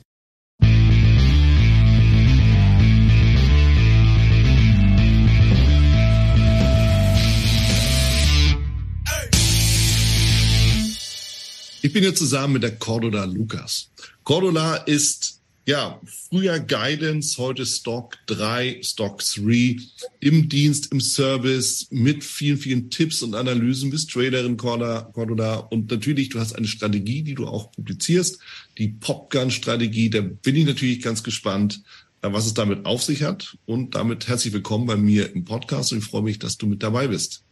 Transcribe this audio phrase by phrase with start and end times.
[11.88, 13.90] Ich bin hier zusammen mit der Cordula Lukas.
[14.23, 19.79] Cordula ist ja früher Guidance, heute Stock 3, Stock 3
[20.21, 23.88] im Dienst, im Service mit vielen, vielen Tipps und Analysen.
[23.88, 25.57] Bist Traderin, Cordula.
[25.71, 28.38] Und natürlich, du hast eine Strategie, die du auch publizierst,
[28.77, 30.10] die Popgun-Strategie.
[30.10, 31.82] Da bin ich natürlich ganz gespannt,
[32.21, 33.57] äh, was es damit auf sich hat.
[33.65, 36.82] Und damit herzlich willkommen bei mir im Podcast und ich freue mich, dass du mit
[36.82, 37.45] dabei bist.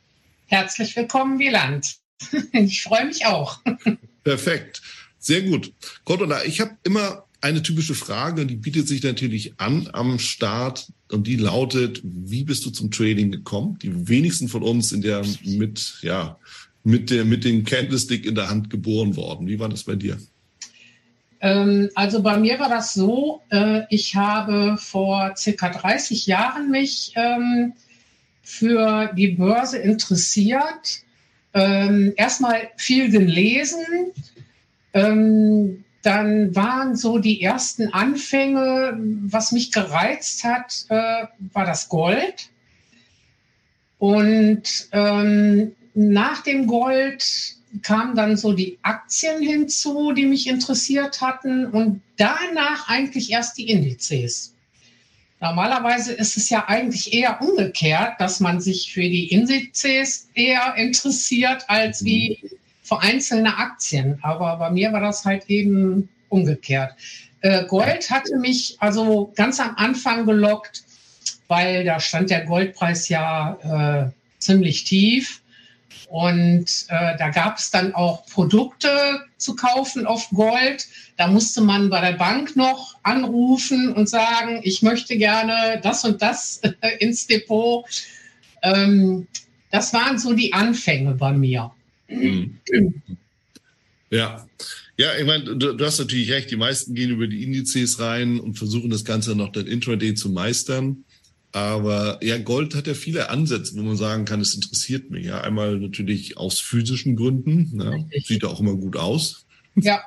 [0.44, 1.86] Herzlich willkommen, Wieland.
[2.52, 3.60] Ich freue mich auch.
[4.26, 4.82] Perfekt.
[5.20, 5.72] Sehr gut.
[6.04, 11.28] Cordula, ich habe immer eine typische Frage, die bietet sich natürlich an am Start und
[11.28, 13.78] die lautet, wie bist du zum Trading gekommen?
[13.80, 16.38] Die wenigsten von uns sind ja mit, ja,
[16.82, 19.46] mit, der, mit dem Candlestick in der Hand geboren worden.
[19.46, 20.18] Wie war das bei dir?
[21.40, 27.12] Ähm, also bei mir war das so, äh, ich habe vor circa 30 Jahren mich
[27.14, 27.74] ähm,
[28.42, 31.05] für die Börse interessiert
[31.56, 34.12] ähm, erstmal viel gelesen.
[34.92, 42.50] Ähm, dann waren so die ersten Anfänge, was mich gereizt hat, äh, war das Gold.
[43.98, 47.24] Und ähm, nach dem Gold
[47.82, 53.70] kamen dann so die Aktien hinzu, die mich interessiert hatten und danach eigentlich erst die
[53.70, 54.55] Indizes.
[55.40, 61.64] Normalerweise ist es ja eigentlich eher umgekehrt, dass man sich für die Indizes eher interessiert
[61.68, 62.40] als wie
[62.82, 64.18] für einzelne Aktien.
[64.22, 66.94] Aber bei mir war das halt eben umgekehrt.
[67.42, 70.84] Äh, Gold hatte mich also ganz am Anfang gelockt,
[71.48, 75.42] weil da stand der Goldpreis ja äh, ziemlich tief.
[76.08, 80.86] Und äh, da gab es dann auch Produkte zu kaufen auf Gold.
[81.16, 86.22] Da musste man bei der Bank noch anrufen und sagen, ich möchte gerne das und
[86.22, 87.84] das äh, ins Depot.
[88.62, 89.26] Ähm,
[89.70, 91.70] das waren so die Anfänge bei mir.
[92.08, 92.58] Mhm.
[94.10, 94.46] Ja.
[94.98, 96.50] Ja, ich meine, du, du, hast natürlich recht.
[96.50, 100.30] Die meisten gehen über die Indizes rein und versuchen das Ganze noch dann Intraday zu
[100.30, 101.04] meistern.
[101.56, 105.24] Aber ja, Gold hat ja viele Ansätze, wo man sagen kann, es interessiert mich.
[105.24, 107.80] Ja, einmal natürlich aus physischen Gründen.
[107.80, 109.46] Ja, sieht ja auch immer gut aus.
[109.74, 110.02] Ja.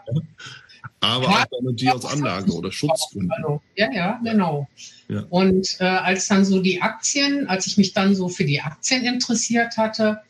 [1.00, 3.32] Aber ja, auch natürlich aus Anlage- oder Schutzgründen.
[3.76, 4.70] Ja, ja, genau.
[5.08, 5.22] Ja.
[5.32, 9.04] Und äh, als dann so die Aktien, als ich mich dann so für die Aktien
[9.04, 10.22] interessiert hatte,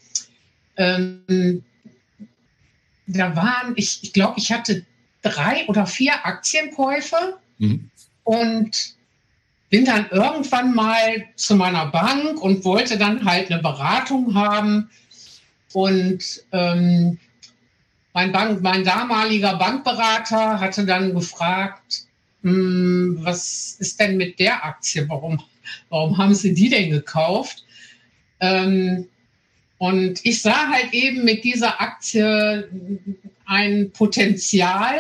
[0.78, 1.64] ähm,
[3.08, 4.86] da waren, ich, ich glaube, ich hatte
[5.22, 7.90] drei oder vier Aktienkäufe mhm.
[8.24, 8.99] und
[9.70, 14.90] bin dann irgendwann mal zu meiner Bank und wollte dann halt eine Beratung haben.
[15.74, 17.20] Und ähm,
[18.14, 22.06] mein, Bank, mein damaliger Bankberater hatte dann gefragt,
[22.42, 25.08] hm, was ist denn mit der Aktie?
[25.08, 25.42] Warum,
[25.90, 27.66] warum haben Sie die denn gekauft?
[28.40, 29.08] Ähm,
[29.78, 32.70] und ich sah halt eben mit dieser Aktie
[33.46, 35.00] ein Potenzial,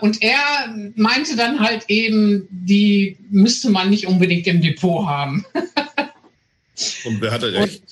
[0.00, 5.44] und er meinte dann halt eben, die müsste man nicht unbedingt im Depot haben.
[7.04, 7.82] Und wer hat er recht?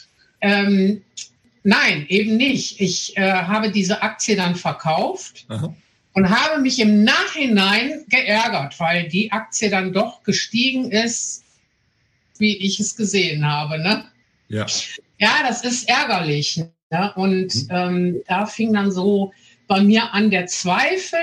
[0.41, 1.03] Ähm,
[1.62, 2.80] nein, eben nicht.
[2.80, 5.74] Ich äh, habe diese Aktie dann verkauft Aha.
[6.15, 11.45] und habe mich im Nachhinein geärgert, weil die Aktie dann doch gestiegen ist,
[12.39, 13.78] wie ich es gesehen habe.
[13.78, 14.04] Ne?
[14.48, 14.66] Ja.
[15.19, 16.60] ja, das ist ärgerlich.
[16.91, 17.13] Ne?
[17.15, 17.69] Und mhm.
[17.71, 19.33] ähm, da fing dann so
[19.69, 21.21] bei mir an der Zweifel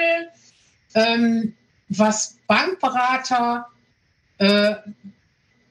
[0.94, 1.54] ähm,
[1.90, 3.68] was Bankberater
[4.38, 4.76] äh,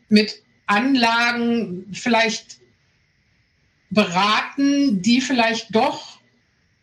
[0.08, 2.58] mit Anlagen vielleicht
[3.90, 6.18] beraten, die vielleicht doch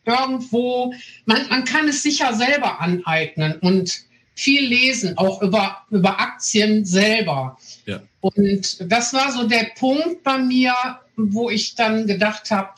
[0.06, 0.94] irgendwo,
[1.26, 4.06] man, man kann es sicher selber aneignen und
[4.36, 7.58] viel lesen, auch über, über Aktien selber.
[7.86, 8.02] Ja.
[8.22, 10.74] Und das war so der Punkt bei mir,
[11.16, 12.72] wo ich dann gedacht habe,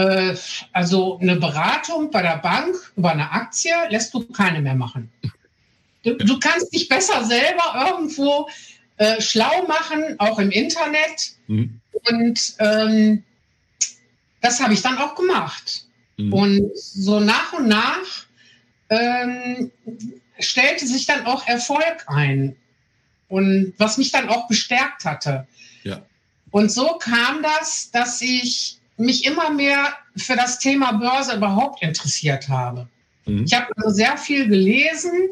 [0.00, 0.36] äh,
[0.72, 5.10] also eine Beratung bei der Bank über eine Aktie lässt du keine mehr machen.
[6.02, 8.48] Du, du kannst dich besser selber irgendwo
[8.96, 11.32] äh, schlau machen, auch im Internet.
[11.46, 11.80] Mhm.
[11.92, 13.24] Und ähm,
[14.40, 15.84] das habe ich dann auch gemacht.
[16.16, 16.32] Mhm.
[16.32, 18.26] Und so nach und nach
[18.88, 19.70] ähm,
[20.38, 22.56] stellte sich dann auch Erfolg ein.
[23.28, 25.46] Und was mich dann auch bestärkt hatte.
[25.84, 26.02] Ja.
[26.50, 32.48] Und so kam das, dass ich mich immer mehr für das Thema Börse überhaupt interessiert
[32.48, 32.88] habe.
[33.26, 33.44] Mhm.
[33.44, 35.30] Ich habe also sehr viel gelesen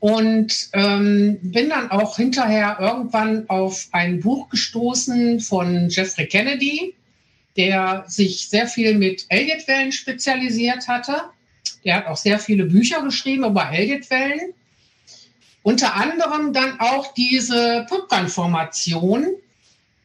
[0.00, 6.94] und ähm, bin dann auch hinterher irgendwann auf ein Buch gestoßen von Jeffrey Kennedy,
[7.56, 11.22] der sich sehr viel mit Elliott-Wellen spezialisiert hatte.
[11.84, 14.52] Der hat auch sehr viele Bücher geschrieben über Elliott-Wellen.
[15.62, 19.26] Unter anderem dann auch diese Popcorn-Formation,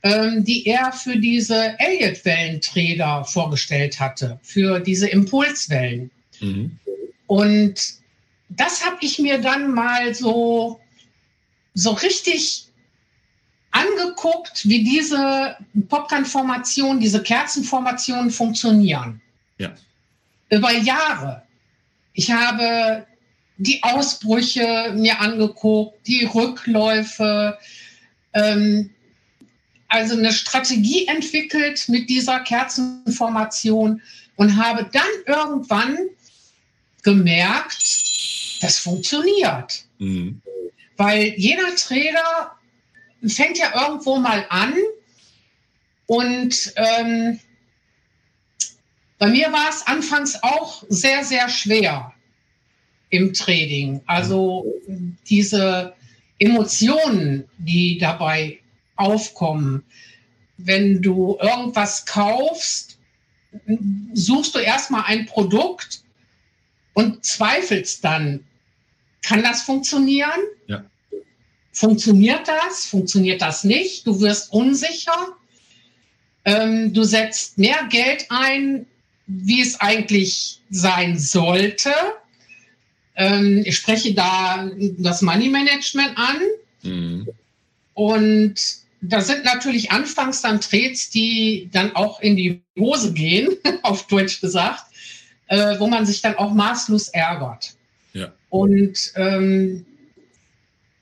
[0.03, 6.09] die er für diese Elliott-Wellenträger vorgestellt hatte, für diese Impulswellen.
[6.39, 6.79] Mhm.
[7.27, 7.75] Und
[8.49, 10.79] das habe ich mir dann mal so,
[11.73, 12.65] so richtig
[13.69, 15.55] angeguckt, wie diese
[15.87, 19.21] Popcorn-Formationen, diese Kerzenformationen funktionieren.
[19.59, 19.71] Ja.
[20.49, 21.43] Über Jahre.
[22.13, 23.05] Ich habe
[23.57, 27.57] die Ausbrüche mir angeguckt, die Rückläufe,
[28.33, 28.89] ähm,
[29.91, 34.01] also eine Strategie entwickelt mit dieser Kerzenformation
[34.37, 35.97] und habe dann irgendwann
[37.03, 39.83] gemerkt, das funktioniert.
[39.99, 40.41] Mhm.
[40.95, 42.55] Weil jeder Trader
[43.27, 44.73] fängt ja irgendwo mal an
[46.05, 47.39] und ähm,
[49.17, 52.13] bei mir war es anfangs auch sehr, sehr schwer
[53.09, 54.01] im Trading.
[54.05, 54.65] Also
[55.29, 55.93] diese
[56.39, 58.60] Emotionen, die dabei
[59.01, 59.83] aufkommen.
[60.57, 62.97] Wenn du irgendwas kaufst,
[64.13, 66.03] suchst du erstmal ein Produkt
[66.93, 68.45] und zweifelst dann,
[69.21, 70.39] kann das funktionieren?
[70.67, 70.83] Ja.
[71.71, 72.85] Funktioniert das?
[72.85, 74.05] Funktioniert das nicht?
[74.05, 75.27] Du wirst unsicher.
[76.43, 78.85] Ähm, du setzt mehr Geld ein,
[79.27, 81.93] wie es eigentlich sein sollte.
[83.15, 86.37] Ähm, ich spreche da das Money Management an.
[86.83, 87.29] Mhm.
[87.93, 94.07] Und da sind natürlich anfangs dann Trades, die dann auch in die Hose gehen, auf
[94.07, 94.85] Deutsch gesagt,
[95.47, 97.75] äh, wo man sich dann auch maßlos ärgert.
[98.13, 98.31] Ja.
[98.49, 99.85] Und ähm,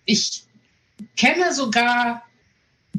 [0.05, 0.43] ich
[1.17, 2.23] kenne sogar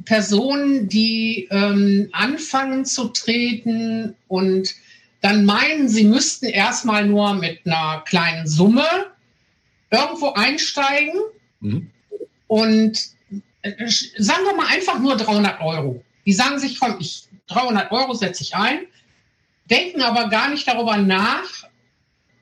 [0.05, 4.75] Personen, die ähm, anfangen zu treten und
[5.20, 8.87] dann meinen, sie müssten erstmal nur mit einer kleinen Summe
[9.91, 11.20] irgendwo einsteigen.
[11.61, 11.91] Mhm.
[12.47, 13.11] Und
[13.62, 16.02] sagen wir mal einfach nur 300 Euro.
[16.26, 18.86] Die sagen sich, komm, ich 300 Euro setze ich ein,
[19.68, 21.64] denken aber gar nicht darüber nach,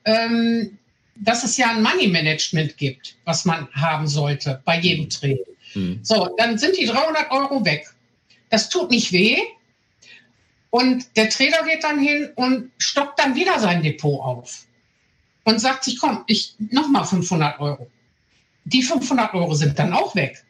[0.05, 0.77] ähm,
[1.15, 5.09] dass es ja ein Money Management gibt, was man haben sollte bei jedem mhm.
[5.09, 5.45] Trade.
[5.73, 5.99] Mhm.
[6.03, 7.85] So, dann sind die 300 Euro weg.
[8.49, 9.37] Das tut nicht weh.
[10.71, 14.65] Und der Trader geht dann hin und stockt dann wieder sein Depot auf
[15.43, 17.89] und sagt sich, komm, ich nochmal 500 Euro.
[18.65, 20.43] Die 500 Euro sind dann auch weg.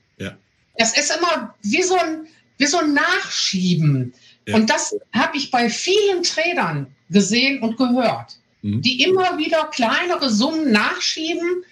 [0.79, 2.27] Das ist immer wie so ein,
[2.57, 4.13] wie so ein Nachschieben.
[4.47, 4.55] Ja.
[4.55, 8.81] Und das habe ich bei vielen Tradern gesehen und gehört mhm.
[8.81, 11.63] die immer wieder kleinere Summen nachschieben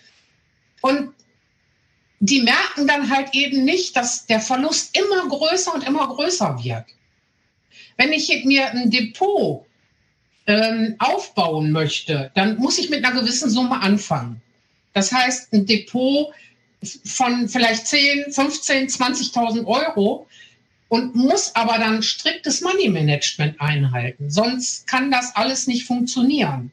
[0.82, 1.14] und
[2.20, 6.86] die merken dann halt eben nicht, dass der Verlust immer größer und immer größer wird.
[7.96, 9.66] Wenn ich mir ein Depot
[10.48, 14.42] ähm, aufbauen möchte, dann muss ich mit einer gewissen Summe anfangen.
[14.94, 16.34] Das heißt, ein Depot
[17.06, 20.28] von vielleicht 10, 15, 20.000 Euro
[20.90, 24.30] und muss aber dann striktes Money Management einhalten.
[24.30, 26.72] Sonst kann das alles nicht funktionieren.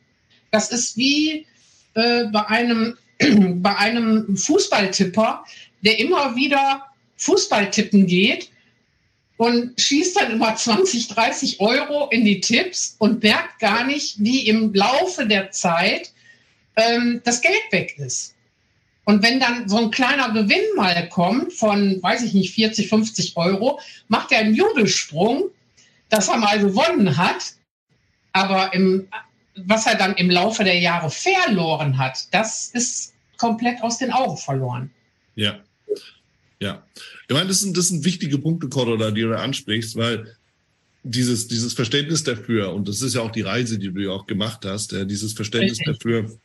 [0.51, 1.47] Das ist wie
[1.95, 2.97] äh, bei, einem,
[3.63, 5.45] bei einem Fußballtipper,
[5.83, 8.51] der immer wieder Fußball tippen geht
[9.37, 14.47] und schießt dann immer 20, 30 Euro in die Tipps und merkt gar nicht, wie
[14.47, 16.13] im Laufe der Zeit
[16.77, 18.34] ähm, das Geld weg ist.
[19.05, 23.37] Und wenn dann so ein kleiner Gewinn mal kommt von, weiß ich nicht, 40, 50
[23.37, 25.45] Euro, macht er einen Jubelsprung,
[26.09, 27.55] dass er mal gewonnen hat.
[28.33, 29.07] Aber im
[29.57, 34.37] was er dann im Laufe der Jahre verloren hat, das ist komplett aus den Augen
[34.37, 34.91] verloren.
[35.35, 35.61] Ja.
[36.61, 36.83] Ja.
[37.29, 40.37] Ich meine, das sind, das sind wichtige Punkte, Cordula, die du ansprichst, weil
[41.03, 44.27] dieses, dieses Verständnis dafür, und das ist ja auch die Reise, die du ja auch
[44.27, 45.99] gemacht hast, ja, dieses Verständnis Richtig.
[45.99, 46.39] dafür,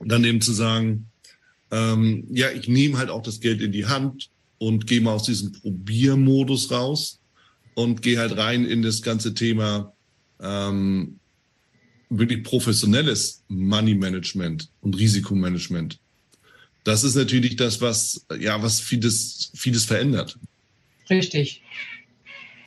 [0.00, 1.06] dann eben zu sagen,
[1.70, 5.24] ähm, ja, ich nehme halt auch das Geld in die Hand und gehe mal aus
[5.24, 7.20] diesem Probiermodus raus
[7.74, 9.92] und gehe halt rein in das ganze Thema
[10.40, 11.18] ähm,
[12.10, 15.98] wirklich professionelles Money Management und Risikomanagement.
[16.84, 20.38] Das ist natürlich das, was ja was vieles vieles verändert.
[21.10, 21.62] Richtig.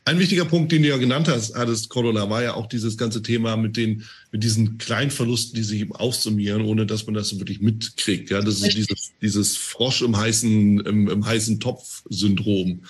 [0.04, 3.22] Ein wichtiger Punkt, den du ja genannt hast, hattest, Cordula, war ja auch dieses ganze
[3.22, 7.40] Thema mit den, mit diesen Kleinverlusten, die sich eben aufsummieren, ohne dass man das so
[7.40, 8.32] wirklich mitkriegt.
[8.32, 12.84] Ja, das ist dieses, dieses Frosch im heißen, im, im heißen Topf-Syndrom.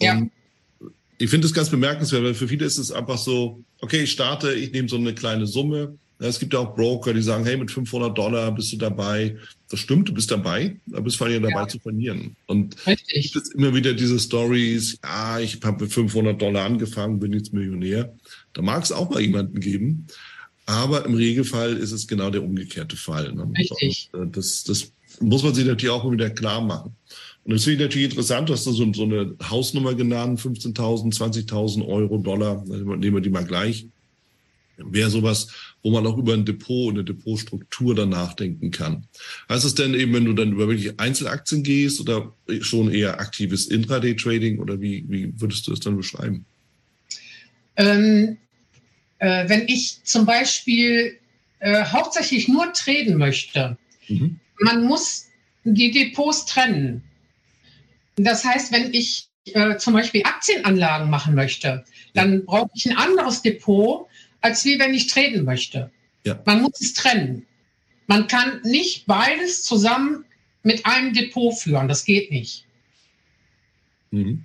[0.00, 0.24] Ja.
[1.18, 4.52] Ich finde es ganz bemerkenswert, weil für viele ist es einfach so, okay, ich starte,
[4.52, 5.98] ich nehme so eine kleine Summe,
[6.28, 9.36] es gibt ja auch Broker, die sagen, hey, mit 500 Dollar bist du dabei.
[9.68, 11.68] Das stimmt, du bist dabei, aber bist vor allem dabei ja.
[11.68, 12.36] zu verlieren.
[12.46, 13.32] Und Richtig.
[13.32, 17.52] gibt es immer wieder diese Stories, ja, ich habe mit 500 Dollar angefangen, bin jetzt
[17.52, 18.14] Millionär.
[18.52, 20.06] Da mag es auch mal jemanden geben.
[20.66, 23.32] Aber im Regelfall ist es genau der umgekehrte Fall.
[23.32, 23.50] Ne?
[23.58, 24.08] Richtig.
[24.12, 26.94] Und, äh, das, das muss man sich natürlich auch wieder klar machen.
[27.44, 31.12] Und das finde ich natürlich interessant, du hast da so, so eine Hausnummer genannt, 15.000,
[31.12, 33.86] 20.000 Euro, Dollar, nehmen wir die mal gleich
[34.90, 35.48] wäre sowas,
[35.82, 39.06] wo man auch über ein Depot und eine Depotstruktur dann nachdenken kann.
[39.48, 43.66] Heißt es denn eben, wenn du dann über wirklich Einzelaktien gehst oder schon eher aktives
[43.66, 46.44] Intraday-Trading oder wie, wie würdest du es dann beschreiben?
[47.76, 48.36] Ähm,
[49.18, 51.18] äh, wenn ich zum Beispiel
[51.58, 53.76] äh, hauptsächlich nur traden möchte,
[54.08, 54.38] mhm.
[54.60, 55.26] man muss
[55.64, 57.02] die Depots trennen.
[58.16, 61.84] Das heißt, wenn ich äh, zum Beispiel Aktienanlagen machen möchte,
[62.14, 64.06] dann brauche ich ein anderes Depot,
[64.42, 65.90] als wie wenn ich treten möchte.
[66.24, 66.40] Ja.
[66.44, 67.46] Man muss es trennen.
[68.06, 70.24] Man kann nicht beides zusammen
[70.62, 71.88] mit einem Depot führen.
[71.88, 72.66] Das geht nicht.
[74.10, 74.44] Mhm.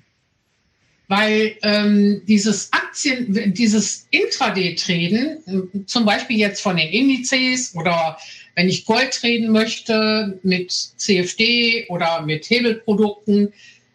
[1.10, 8.18] Weil ähm, dieses Aktien, dieses Intraday-Traden, zum Beispiel jetzt von den Indizes oder
[8.56, 13.54] wenn ich Gold traden möchte mit CFD oder mit Hebelprodukten,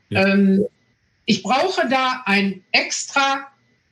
[0.09, 0.26] ja.
[0.26, 0.64] ähm,
[1.26, 3.49] ich brauche da ein extra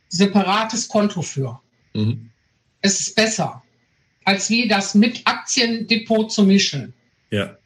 [0.08, 1.60] separates Konto für.
[1.94, 2.30] Mhm.
[2.82, 3.62] Es ist besser,
[4.24, 6.94] als wie das mit Aktiendepot zu mischen.
[7.30, 7.56] Ja.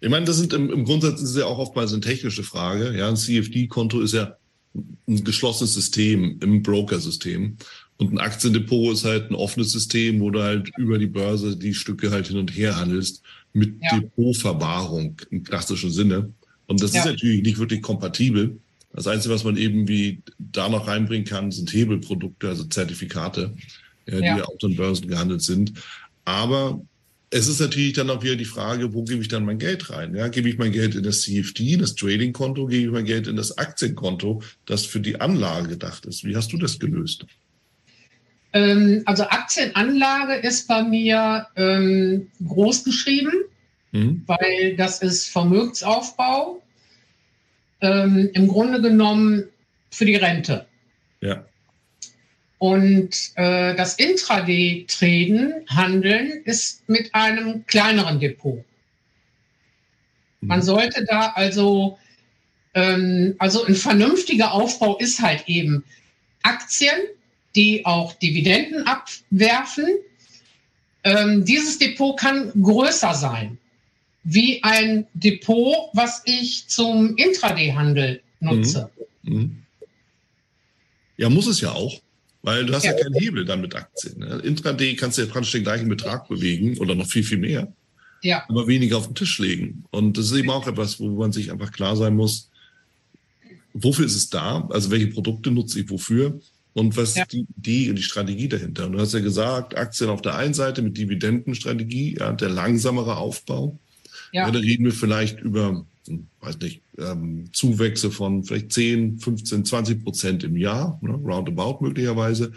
[0.00, 2.96] Ich meine, das sind im, im Grundsatz ist ja auch oftmals eine technische Frage.
[2.96, 4.36] Ja, ein CFD-Konto ist ja
[4.74, 7.56] ein geschlossenes System im Broker-System.
[7.96, 11.74] Und ein Aktiendepot ist halt ein offenes System, wo du halt über die Börse die
[11.74, 13.98] Stücke halt hin und her handelst mit ja.
[13.98, 16.32] Depotverwahrung im klassischen Sinne.
[16.66, 17.00] Und das ja.
[17.00, 18.58] ist natürlich nicht wirklich kompatibel.
[18.98, 23.54] Das Einzige, was man eben wie da noch reinbringen kann, sind Hebelprodukte, also Zertifikate,
[24.08, 25.74] ja, die ja auf den Börsen gehandelt sind.
[26.24, 26.80] Aber
[27.30, 30.16] es ist natürlich dann auch wieder die Frage, wo gebe ich dann mein Geld rein?
[30.16, 33.36] Ja, gebe ich mein Geld in das CFD, das Trading-Konto, gebe ich mein Geld in
[33.36, 36.24] das Aktienkonto, das für die Anlage gedacht ist.
[36.24, 37.24] Wie hast du das gelöst?
[38.52, 43.44] Ähm, also Aktienanlage ist bei mir ähm, groß geschrieben,
[43.92, 44.24] mhm.
[44.26, 46.64] weil das ist Vermögensaufbau
[47.80, 49.44] ähm, im Grunde genommen
[49.90, 50.66] für die Rente.
[51.20, 51.44] Ja.
[52.58, 58.64] Und äh, das Intraday-Traden, Handeln, ist mit einem kleineren Depot.
[60.40, 60.62] Man mhm.
[60.62, 61.98] sollte da also,
[62.74, 65.84] ähm, also ein vernünftiger Aufbau ist halt eben
[66.42, 66.96] Aktien,
[67.54, 69.86] die auch Dividenden abwerfen.
[71.04, 73.58] Ähm, dieses Depot kann größer sein
[74.30, 78.90] wie ein Depot, was ich zum Intraday-Handel nutze.
[79.22, 79.34] Mhm.
[79.34, 79.62] Mhm.
[81.16, 81.98] Ja, muss es ja auch,
[82.42, 84.18] weil du hast ja, ja keinen Hebel dann mit Aktien.
[84.18, 84.40] Ne?
[84.44, 87.72] Intraday kannst du ja praktisch den gleichen Betrag bewegen oder noch viel, viel mehr.
[88.22, 88.44] Ja.
[88.48, 89.84] Aber weniger auf den Tisch legen.
[89.90, 92.50] Und das ist eben auch etwas, wo man sich einfach klar sein muss,
[93.72, 94.68] wofür ist es da?
[94.70, 96.38] Also welche Produkte nutze ich wofür?
[96.74, 97.22] Und was ja.
[97.22, 98.86] ist die Idee und die Strategie dahinter?
[98.86, 103.16] Und du hast ja gesagt, Aktien auf der einen Seite mit Dividendenstrategie, ja, der langsamere
[103.16, 103.78] Aufbau.
[104.32, 104.46] Ja.
[104.46, 105.84] ja da reden wir vielleicht über,
[106.40, 112.52] weiß nicht, ähm, Zuwächse von vielleicht 10, 15, 20 Prozent im Jahr, ne, roundabout möglicherweise.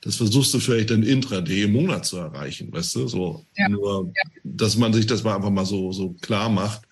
[0.00, 3.08] Das versuchst du vielleicht dann intraday im Monat zu erreichen, weißt du?
[3.08, 3.68] So ja.
[3.68, 4.12] nur,
[4.44, 6.82] dass man sich das mal einfach mal so, so klar macht,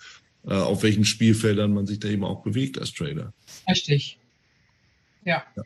[0.44, 3.32] äh, auf welchen Spielfeldern man sich da eben auch bewegt als Trader.
[3.68, 4.18] Richtig.
[5.24, 5.42] Ja.
[5.56, 5.62] ja.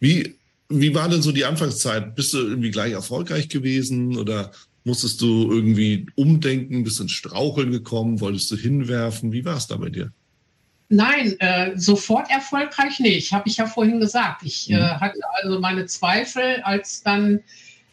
[0.00, 0.34] Wie,
[0.68, 2.14] wie war denn so die Anfangszeit?
[2.14, 4.52] Bist du irgendwie gleich erfolgreich gewesen oder
[4.84, 9.32] Musstest du irgendwie umdenken, bist ins Straucheln gekommen, wolltest du hinwerfen?
[9.32, 10.12] Wie war es da bei dir?
[10.90, 14.42] Nein, äh, sofort erfolgreich nicht, habe ich ja vorhin gesagt.
[14.44, 14.80] Ich äh, mhm.
[14.80, 17.40] äh, hatte also meine Zweifel, als dann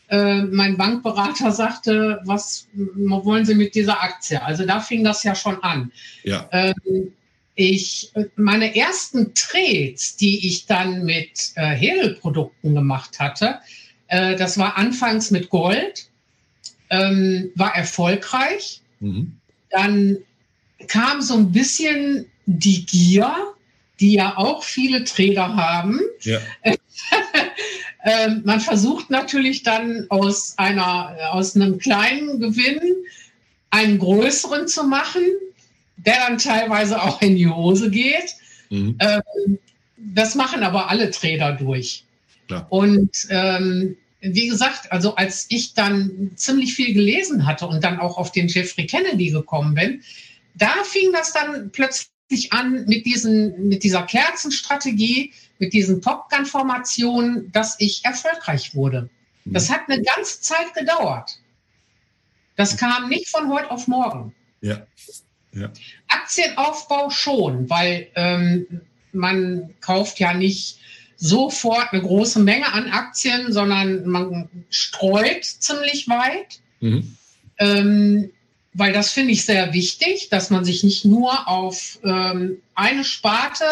[0.10, 4.44] äh, mein Bankberater sagte, was wollen Sie mit dieser Aktie?
[4.44, 5.92] Also da fing das ja schon an.
[6.24, 6.50] Ja.
[6.52, 7.14] Ähm,
[7.56, 13.60] ich, meine ersten Trades, die ich dann mit äh, Hebelprodukten gemacht hatte,
[14.08, 16.11] äh, das war anfangs mit Gold
[16.92, 18.82] ähm, war erfolgreich.
[19.00, 19.38] Mhm.
[19.72, 20.18] Dann
[20.88, 23.34] kam so ein bisschen die Gier,
[24.00, 26.00] die ja auch viele Trader haben.
[26.22, 26.40] Ja.
[28.04, 32.80] Ähm, man versucht natürlich dann aus einer, aus einem kleinen Gewinn
[33.70, 35.22] einen größeren zu machen,
[35.98, 38.36] der dann teilweise auch in die Hose geht.
[38.70, 38.98] Mhm.
[39.00, 39.60] Ähm,
[39.98, 42.04] das machen aber alle Trader durch.
[42.48, 42.66] Klar.
[42.70, 48.18] Und ähm, wie gesagt, also als ich dann ziemlich viel gelesen hatte und dann auch
[48.18, 50.04] auf den Jeffrey Kennedy gekommen bin,
[50.56, 57.51] da fing das dann plötzlich an mit, diesen, mit dieser Kerzenstrategie, mit diesen Top Gun-Formationen,
[57.51, 59.10] dass ich erfolgreich wurde.
[59.46, 59.54] Mhm.
[59.54, 61.40] Das hat eine ganze Zeit gedauert.
[62.56, 64.36] Das kam nicht von heute auf morgen.
[64.62, 64.86] Ja.
[65.54, 65.72] ja.
[66.08, 68.82] Aktienaufbau schon, weil ähm,
[69.13, 70.78] man kauft ja nicht
[71.22, 76.60] sofort eine große Menge an Aktien, sondern man streut ziemlich weit.
[76.80, 77.16] Mhm.
[77.60, 78.32] Ähm,
[78.74, 83.66] weil das finde ich sehr wichtig, dass man sich nicht nur auf ähm, eine Sparte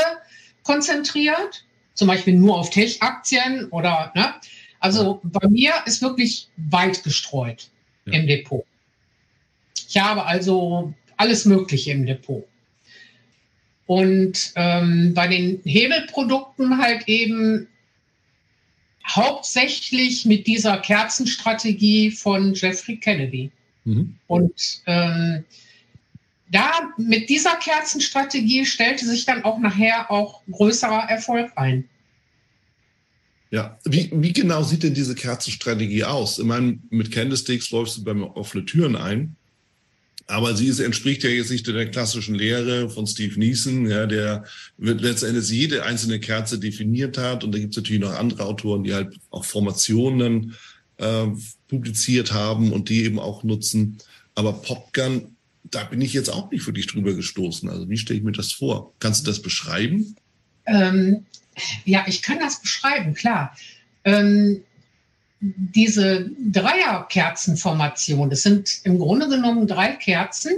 [0.63, 1.65] konzentriert,
[1.95, 4.35] zum Beispiel nur auf Tech-Aktien oder, ne?
[4.79, 7.69] Also bei mir ist wirklich weit gestreut
[8.05, 8.13] ja.
[8.13, 8.63] im Depot.
[9.89, 12.47] Ich habe also alles Mögliche im Depot.
[13.89, 17.67] Und ähm, bei den Hebelprodukten halt eben
[19.07, 23.49] hauptsächlich mit dieser Kerzenstrategie von Jeffrey Kennedy.
[23.85, 24.13] Mhm.
[24.27, 25.43] Und ähm,
[26.51, 31.89] da mit dieser Kerzenstrategie stellte sich dann auch nachher auch größerer Erfolg ein.
[33.49, 36.37] Ja, wie, wie genau sieht denn diese Kerzenstrategie aus?
[36.37, 39.35] Ich meine, mit Candlesticks läufst du beim offene Türen ein.
[40.29, 44.43] Aber sie ist, entspricht ja jetzt nicht der klassischen Lehre von Steve Neeson, ja, der
[44.77, 47.43] letztendlich jede einzelne Kerze definiert hat.
[47.43, 50.55] Und da gibt es natürlich noch andere Autoren, die halt auch Formationen
[50.97, 51.25] äh,
[51.67, 53.97] publiziert haben und die eben auch nutzen.
[54.35, 57.67] Aber Popgun, da bin ich jetzt auch nicht wirklich drüber gestoßen.
[57.67, 58.93] Also wie stelle ich mir das vor?
[58.99, 60.15] Kannst du das beschreiben?
[60.67, 61.25] Ähm,
[61.85, 63.57] ja, ich kann das beschreiben, klar.
[64.03, 64.61] Ähm,
[65.41, 70.51] diese Dreierkerzenformation, das sind im Grunde genommen drei Kerzen,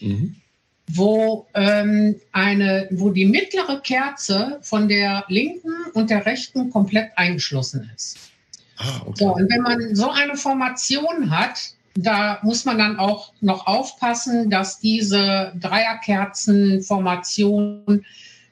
[0.00, 0.36] mhm.
[0.88, 7.90] wo, ähm, eine, wo die mittlere Kerze von der linken und der rechten komplett eingeschlossen
[7.94, 8.18] ist.
[8.76, 9.24] Ah, okay.
[9.24, 14.50] so, und wenn man so eine Formation hat, da muss man dann auch noch aufpassen,
[14.50, 18.04] dass diese Dreierkerzenformation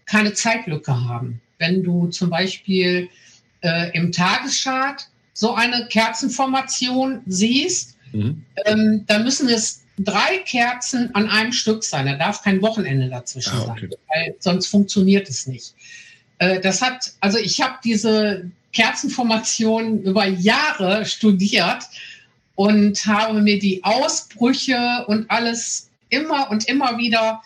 [0.07, 1.41] keine Zeitlücke haben.
[1.59, 3.11] Wenn du zum Beispiel
[3.63, 8.45] äh, im Tageschart so eine Kerzenformation siehst, mhm.
[8.65, 12.07] ähm, dann müssen es drei Kerzen an einem Stück sein.
[12.07, 13.89] Da darf kein Wochenende dazwischen ah, okay.
[13.89, 15.77] sein, weil sonst funktioniert es nicht.
[16.39, 21.85] Äh, das hat, also ich habe diese Kerzenformation über Jahre studiert
[22.57, 27.45] und habe mir die Ausbrüche und alles immer und immer wieder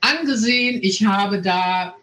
[0.00, 0.80] angesehen.
[0.82, 1.94] Ich habe da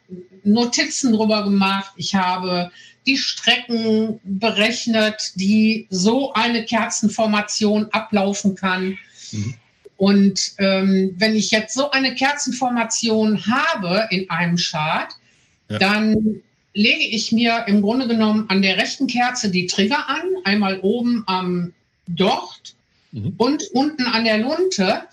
[0.43, 1.93] Notizen drüber gemacht.
[1.95, 2.69] Ich habe
[3.05, 8.97] die Strecken berechnet, die so eine Kerzenformation ablaufen kann.
[9.31, 9.53] Mhm.
[9.97, 15.13] Und ähm, wenn ich jetzt so eine Kerzenformation habe in einem Chart,
[15.69, 15.77] ja.
[15.77, 16.41] dann
[16.73, 21.23] lege ich mir im Grunde genommen an der rechten Kerze die Trigger an, einmal oben
[21.27, 21.73] am
[22.07, 22.75] Docht
[23.11, 23.33] mhm.
[23.37, 25.03] und unten an der Lunte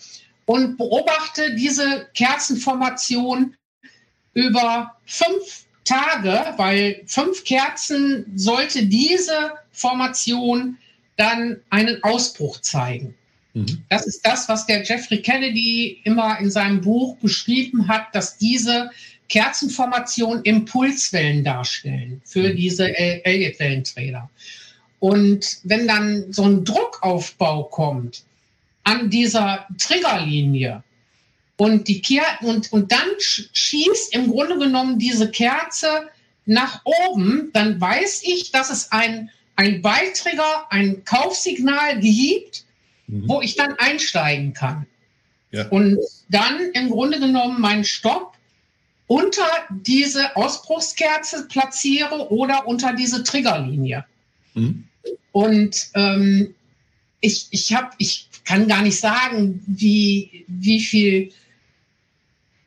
[0.44, 3.54] und beobachte diese Kerzenformation
[4.34, 10.78] über fünf Tage, weil fünf Kerzen sollte diese Formation
[11.16, 13.14] dann einen Ausbruch zeigen.
[13.54, 13.82] Mhm.
[13.88, 18.90] Das ist das, was der Jeffrey Kennedy immer in seinem Buch beschrieben hat, dass diese
[19.28, 22.56] Kerzenformation Impulswellen darstellen für mhm.
[22.56, 24.28] diese Elliott-Wellentrader.
[25.00, 28.22] Und wenn dann so ein Druckaufbau kommt
[28.84, 30.82] an dieser Triggerlinie,
[31.56, 36.08] und, die Ker und, und dann schießt im Grunde genommen diese Kerze
[36.44, 42.64] nach oben, dann weiß ich, dass es ein, ein Beiträger, ein Kaufsignal gibt,
[43.06, 43.28] mhm.
[43.28, 44.86] wo ich dann einsteigen kann.
[45.50, 45.68] Ja.
[45.68, 45.98] Und
[46.30, 48.36] dann im Grunde genommen meinen Stopp
[49.06, 54.06] unter diese Ausbruchskerze platziere oder unter diese Triggerlinie.
[54.54, 54.84] Mhm.
[55.32, 56.54] Und ähm,
[57.20, 61.32] ich, ich, hab, ich kann gar nicht sagen, wie, wie viel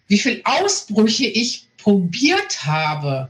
[0.08, 3.30] wie viele Ausbrüche ich probiert habe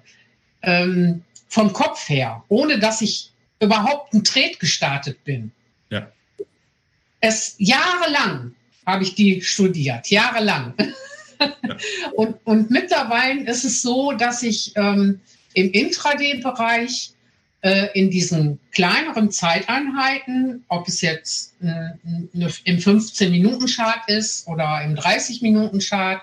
[0.62, 5.52] ähm, vom Kopf her, ohne dass ich überhaupt einen Tret gestartet bin.
[5.90, 6.12] Ja.
[7.22, 8.54] Es jahrelang
[8.86, 10.74] habe ich die studiert, jahrelang.
[11.40, 11.48] Ja.
[12.16, 15.20] und, und mittlerweile ist es so, dass ich ähm,
[15.54, 17.12] im Intraday-Bereich
[17.62, 21.92] äh, in diesen kleineren Zeiteinheiten, ob es jetzt äh,
[22.34, 26.22] im 15-Minuten-Chart ist oder im 30-Minuten-Chart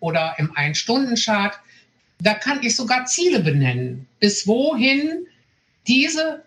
[0.00, 1.58] oder im Ein-Stunden-Chart,
[2.20, 5.26] da kann ich sogar Ziele benennen, bis wohin
[5.86, 6.42] diese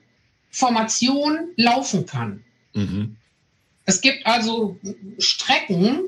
[0.50, 2.44] Formation laufen kann.
[2.74, 3.16] Mhm.
[3.86, 4.78] Es gibt also
[5.18, 6.02] Strecken,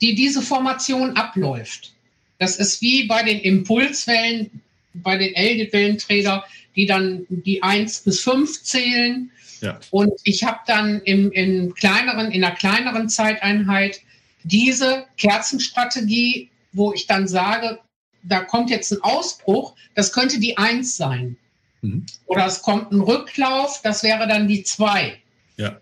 [0.00, 1.92] die diese Formation abläuft.
[2.38, 4.62] Das ist wie bei den Impulswellen,
[4.94, 9.30] bei den Elgit-Wellenträger, die dann die 1 bis 5 zählen.
[9.60, 9.78] Ja.
[9.90, 14.00] Und ich habe dann im, in, kleineren, in einer kleineren Zeiteinheit
[14.42, 17.78] diese Kerzenstrategie, wo ich dann sage,
[18.22, 21.36] da kommt jetzt ein Ausbruch, das könnte die 1 sein.
[21.82, 22.06] Mhm.
[22.26, 25.20] Oder es kommt ein Rücklauf, das wäre dann die 2.
[25.56, 25.80] Ja.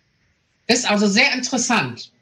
[0.66, 2.12] Ist also sehr interessant.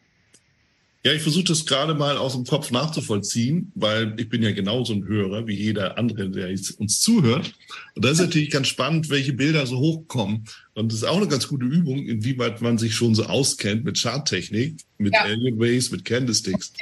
[1.05, 4.93] Ja, ich versuche das gerade mal aus dem Kopf nachzuvollziehen, weil ich bin ja genauso
[4.93, 7.55] ein Hörer wie jeder andere, der uns zuhört.
[7.95, 10.45] Und da ist natürlich ganz spannend, welche Bilder so hochkommen.
[10.75, 13.97] Und das ist auch eine ganz gute Übung, inwieweit man sich schon so auskennt mit
[13.97, 15.23] Charttechnik, mit ja.
[15.23, 16.73] Alien Ways, mit Candlesticks.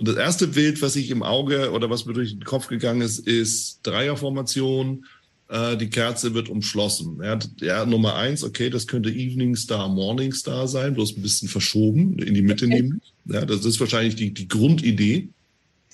[0.00, 3.02] Und das erste Bild, was ich im Auge oder was mir durch den Kopf gegangen
[3.02, 5.04] ist, ist Dreierformation,
[5.50, 7.20] äh, die Kerze wird umschlossen.
[7.22, 11.48] Ja, ja, Nummer eins, okay, das könnte Evening Star, Morning Star sein, bloß ein bisschen
[11.48, 12.76] verschoben, in die Mitte okay.
[12.76, 13.02] nehmen.
[13.26, 15.28] Ja, das ist wahrscheinlich die, die Grundidee.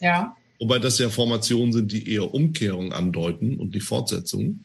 [0.00, 0.36] Ja.
[0.60, 4.60] Wobei das ja Formationen sind, die eher Umkehrung andeuten und die Fortsetzung.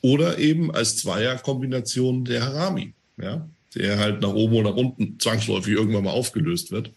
[0.00, 2.92] Oder eben als Zweierkombination der Harami,
[3.22, 6.90] ja, der halt nach oben oder nach unten zwangsläufig irgendwann mal aufgelöst wird.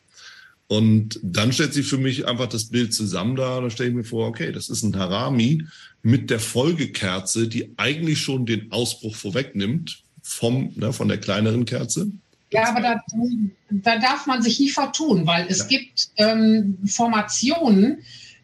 [0.72, 3.60] Und dann stellt sich für mich einfach das Bild zusammen da.
[3.60, 5.66] Da stelle ich mir vor, okay, das ist ein Harami
[6.02, 12.10] mit der Folgekerze, die eigentlich schon den Ausbruch vorwegnimmt vom, ne, von der kleineren Kerze.
[12.54, 13.02] Ja, aber da,
[13.70, 15.66] da darf man sich nie vertun, weil es ja.
[15.66, 17.98] gibt ähm, Formationen,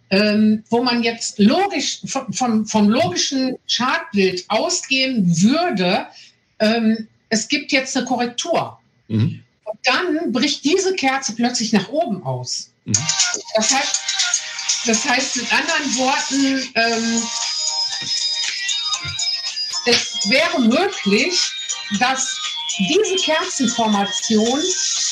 [0.10, 6.08] ähm, wo man jetzt logisch vom, vom, vom logischen Chartbild ausgehen würde,
[6.60, 8.78] ähm, es gibt jetzt eine Korrektur.
[9.08, 9.44] Mhm.
[9.68, 12.72] Und dann bricht diese Kerze plötzlich nach oben aus.
[12.86, 12.94] Mhm.
[13.56, 14.02] Das, heißt,
[14.86, 17.24] das heißt mit anderen Worten, ähm,
[19.86, 21.52] es wäre möglich,
[22.00, 22.40] dass
[22.80, 24.60] diese Kerzenformation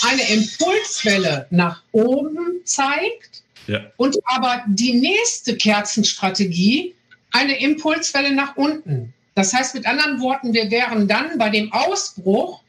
[0.03, 3.81] eine Impulswelle nach oben zeigt ja.
[3.97, 6.95] und aber die nächste Kerzenstrategie
[7.31, 9.13] eine Impulswelle nach unten.
[9.33, 12.61] Das heißt mit anderen Worten, wir wären dann bei dem Ausbruch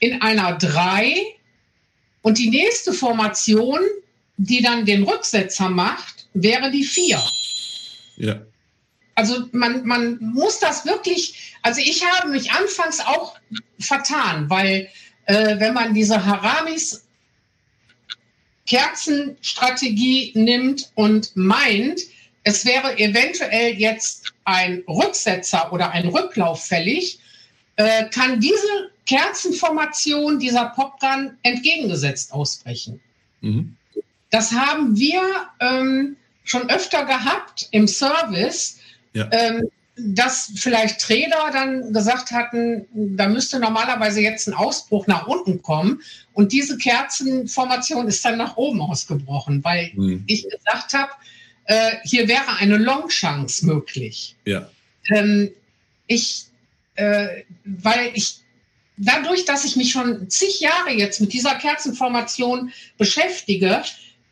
[0.00, 1.14] in einer 3
[2.22, 3.80] und die nächste Formation,
[4.36, 7.20] die dann den Rücksetzer macht, wäre die 4.
[8.16, 8.42] Ja.
[9.14, 13.36] Also man, man muss das wirklich, also ich habe mich anfangs auch
[13.78, 14.88] vertan, weil
[15.26, 17.06] äh, wenn man diese Haramis
[18.66, 22.00] Kerzenstrategie nimmt und meint,
[22.44, 27.18] es wäre eventuell jetzt ein Rücksetzer oder ein Rücklauf fällig,
[27.76, 33.00] äh, kann diese Kerzenformation dieser Popgun entgegengesetzt ausbrechen.
[33.40, 33.76] Mhm.
[34.30, 35.20] Das haben wir
[35.58, 38.78] ähm, schon öfter gehabt im Service,
[39.12, 39.28] ja.
[39.32, 45.60] ähm, dass vielleicht Trader dann gesagt hatten, da müsste normalerweise jetzt ein Ausbruch nach unten
[45.60, 46.02] kommen.
[46.32, 50.22] Und diese Kerzenformation ist dann nach oben ausgebrochen, weil mhm.
[50.28, 51.10] ich gesagt habe,
[51.64, 54.36] äh, hier wäre eine Long-Chance möglich.
[54.44, 54.70] Ja.
[55.08, 55.50] Ähm,
[56.06, 56.44] ich,
[56.94, 58.40] äh, weil ich
[59.00, 63.82] dadurch, dass ich mich schon zig Jahre jetzt mit dieser Kerzenformation beschäftige,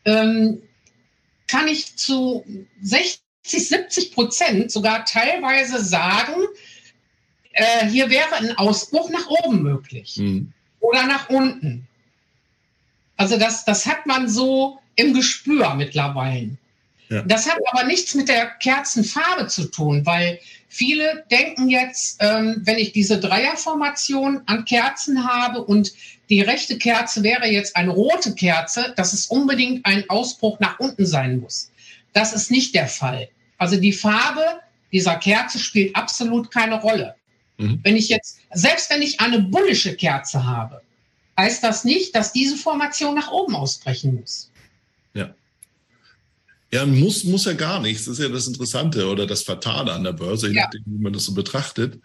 [0.05, 0.61] ähm,
[1.47, 2.45] kann ich zu
[2.81, 6.35] 60, 70 Prozent sogar teilweise sagen,
[7.51, 10.53] äh, hier wäre ein Ausbruch nach oben möglich mhm.
[10.79, 11.87] oder nach unten.
[13.17, 16.57] Also das, das hat man so im Gespür mittlerweile.
[17.09, 17.23] Ja.
[17.23, 22.77] Das hat aber nichts mit der Kerzenfarbe zu tun, weil viele denken jetzt, ähm, wenn
[22.77, 25.91] ich diese Dreierformation an Kerzen habe und
[26.29, 31.05] die rechte Kerze wäre jetzt eine rote Kerze, dass es unbedingt ein Ausbruch nach unten
[31.05, 31.71] sein muss.
[32.13, 33.29] Das ist nicht der Fall.
[33.57, 34.45] Also die Farbe
[34.91, 37.15] dieser Kerze spielt absolut keine Rolle.
[37.57, 37.79] Mhm.
[37.83, 40.81] Wenn ich jetzt, selbst wenn ich eine bullische Kerze habe,
[41.37, 44.51] heißt das nicht, dass diese Formation nach oben ausbrechen muss.
[46.71, 46.85] Ja.
[46.85, 48.05] Muss, muss ja gar nichts.
[48.05, 50.63] Das ist ja das Interessante oder das Fatale an der Börse, je ja.
[50.63, 51.99] nachdem, wie man das so betrachtet.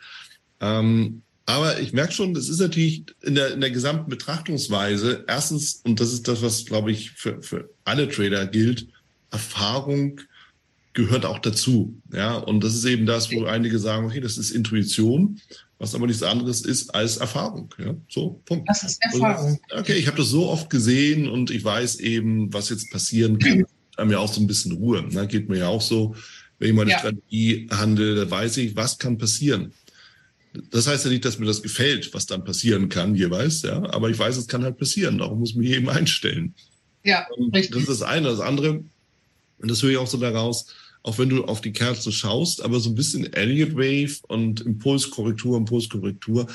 [0.60, 5.82] Ähm, aber ich merke schon, das ist natürlich in der, in der gesamten Betrachtungsweise, erstens,
[5.84, 8.88] und das ist das, was, glaube ich, für, für alle Trader gilt,
[9.30, 10.20] Erfahrung
[10.94, 12.00] gehört auch dazu.
[12.12, 15.40] Ja, und das ist eben das, wo einige sagen, okay, das ist Intuition,
[15.78, 17.74] was aber nichts anderes ist als Erfahrung.
[17.78, 18.66] Ja, so, Punkt.
[18.68, 19.58] Das ist Erfahrung.
[19.70, 23.38] Und, okay, ich habe das so oft gesehen und ich weiß eben, was jetzt passieren
[23.40, 25.02] kann haben ja auch so ein bisschen Ruhe.
[25.02, 25.26] Ne?
[25.26, 26.14] Geht mir ja auch so,
[26.58, 26.98] wenn ich meine ja.
[26.98, 29.72] Strategie handle, da weiß ich, was kann passieren.
[30.70, 33.82] Das heißt ja nicht, dass mir das gefällt, was dann passieren kann jeweils, ja.
[33.90, 35.18] Aber ich weiß, es kann halt passieren.
[35.18, 36.54] Darum muss ich mich eben einstellen.
[37.02, 37.72] Ja, und richtig.
[37.72, 38.28] Das ist das eine.
[38.28, 38.84] Das andere,
[39.58, 40.66] und das höre ich auch so daraus,
[41.02, 45.56] auch wenn du auf die Kerzen schaust, aber so ein bisschen Elliott Wave und Impulskorrektur,
[45.58, 46.46] Impulskorrektur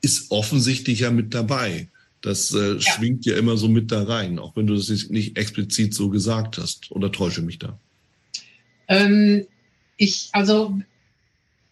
[0.00, 1.90] ist offensichtlich ja mit dabei.
[2.20, 2.80] Das äh, ja.
[2.80, 6.58] schwingt ja immer so mit da rein, auch wenn du das nicht explizit so gesagt
[6.58, 6.90] hast.
[6.90, 7.78] Oder täusche mich da?
[8.88, 9.46] Ähm,
[9.96, 10.78] ich, also,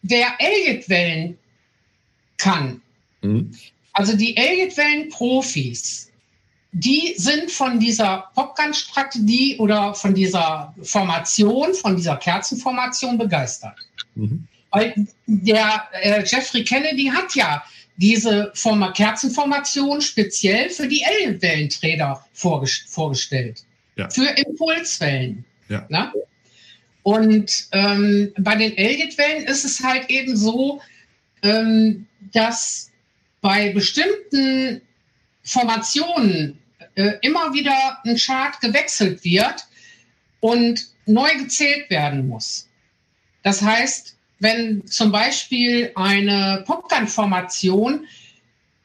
[0.03, 1.39] wer Elliott-Wellen
[2.37, 2.83] kann,
[3.23, 3.53] mhm.
[3.93, 6.13] also die Elliott-Wellen-Profis,
[6.73, 13.79] die sind von dieser Popgun-Strategie oder von dieser Formation, von dieser Kerzenformation begeistert.
[14.15, 14.47] Mhm.
[14.71, 17.65] Weil der äh, Jeffrey Kennedy hat ja
[17.97, 23.65] diese Form Kerzenformation speziell für die Ellenwellenträder vorgest vorgestellt.
[23.97, 24.11] Ja.
[24.11, 25.45] Für Impulswellen.
[25.69, 25.87] Ja.
[25.89, 26.13] Ne?
[27.03, 30.81] Und ähm, bei den Elliott-Wellen ist es halt eben so,
[31.43, 32.91] ähm, dass
[33.41, 34.83] bei bestimmten
[35.45, 36.59] Formationen
[36.97, 39.67] äh, immer wieder ein Chart gewechselt wird
[40.41, 42.69] und neu gezählt werden muss.
[43.43, 48.07] Das heißt, wenn zum Beispiel eine Popgun-Formation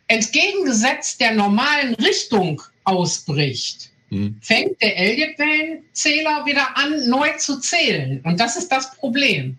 [0.08, 4.38] entgegengesetzt der normalen Richtung ausbricht, hm.
[4.42, 8.22] fängt der Elliott-Wellenzähler wieder an, neu zu zählen.
[8.24, 9.58] Und das ist das Problem.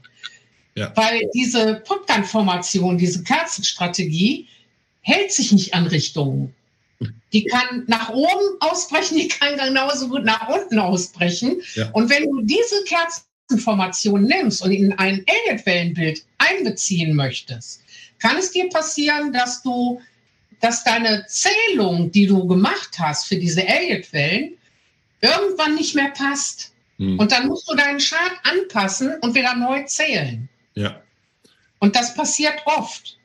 [0.74, 0.92] Ja.
[0.94, 4.48] Weil diese Popgun-Formation, diese Kerzenstrategie,
[5.00, 6.54] hält sich nicht an Richtungen.
[7.32, 11.60] Die kann nach oben ausbrechen, die kann genauso gut nach unten ausbrechen.
[11.74, 11.90] Ja.
[11.90, 17.82] Und wenn du diese Kerzen Information nimmst und in ein Elliott-Wellenbild einbeziehen möchtest,
[18.18, 20.00] kann es dir passieren, dass du,
[20.60, 24.56] dass deine Zählung, die du gemacht hast für diese Elliott-Wellen,
[25.20, 26.72] irgendwann nicht mehr passt.
[26.98, 27.18] Hm.
[27.18, 30.48] Und dann musst du deinen Chart anpassen und wieder neu zählen.
[30.74, 31.02] Ja.
[31.78, 33.18] Und das passiert oft.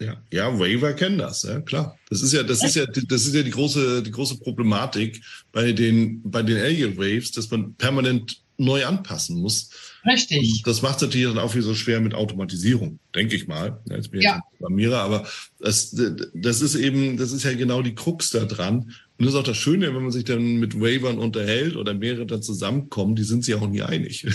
[0.00, 1.98] Ja, ja, Waiver kennen das, ja, klar.
[2.08, 5.72] Das ist ja, das ist ja, das ist ja die große, die große Problematik bei
[5.72, 9.70] den, bei den Alien Waves, dass man permanent neu anpassen muss.
[10.04, 10.38] Richtig.
[10.58, 13.80] Und das macht es natürlich dann auch wieder so schwer mit Automatisierung, denke ich mal.
[13.88, 14.40] Jetzt bin ich ja.
[14.58, 15.26] Programmierer, aber
[15.60, 15.96] das,
[16.34, 18.94] das ist eben, das ist ja genau die Krux da dran.
[19.18, 22.26] Und das ist auch das Schöne, wenn man sich dann mit Wavern unterhält oder mehrere
[22.26, 24.26] dann zusammenkommen, die sind sich auch nie einig.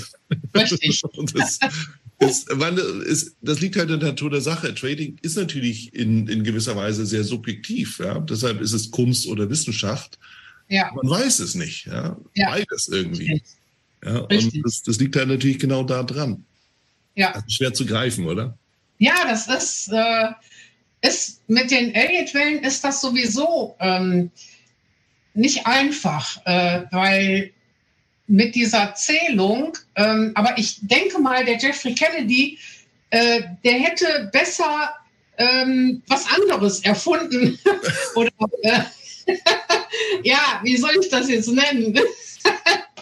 [0.55, 1.01] Richtig.
[1.33, 1.59] das,
[2.19, 2.45] das,
[3.05, 4.73] ist, das liegt halt in der Natur der Sache.
[4.73, 7.99] Trading ist natürlich in, in gewisser Weise sehr subjektiv.
[7.99, 8.19] Ja?
[8.19, 10.17] Deshalb ist es Kunst oder Wissenschaft.
[10.69, 10.91] Ja.
[10.95, 11.87] Man weiß es nicht.
[11.87, 12.17] Ja?
[12.35, 12.49] ja.
[12.49, 13.31] Beides irgendwie.
[13.31, 13.62] Richtig.
[14.05, 16.45] Ja, und das, das, liegt halt natürlich genau da dran.
[17.15, 17.31] Ja.
[17.31, 18.57] Also schwer zu greifen, oder?
[18.97, 20.29] Ja, das ist, äh,
[21.01, 24.31] ist mit den Elliott-Wellen ist das sowieso ähm,
[25.33, 27.51] nicht einfach, äh, weil
[28.27, 32.57] mit dieser Zählung, ähm, aber ich denke mal, der Jeffrey Kennedy,
[33.09, 34.93] äh, der hätte besser
[35.37, 37.59] ähm, was anderes erfunden.
[38.15, 38.81] Oder äh,
[40.23, 41.93] ja, wie soll ich das jetzt nennen?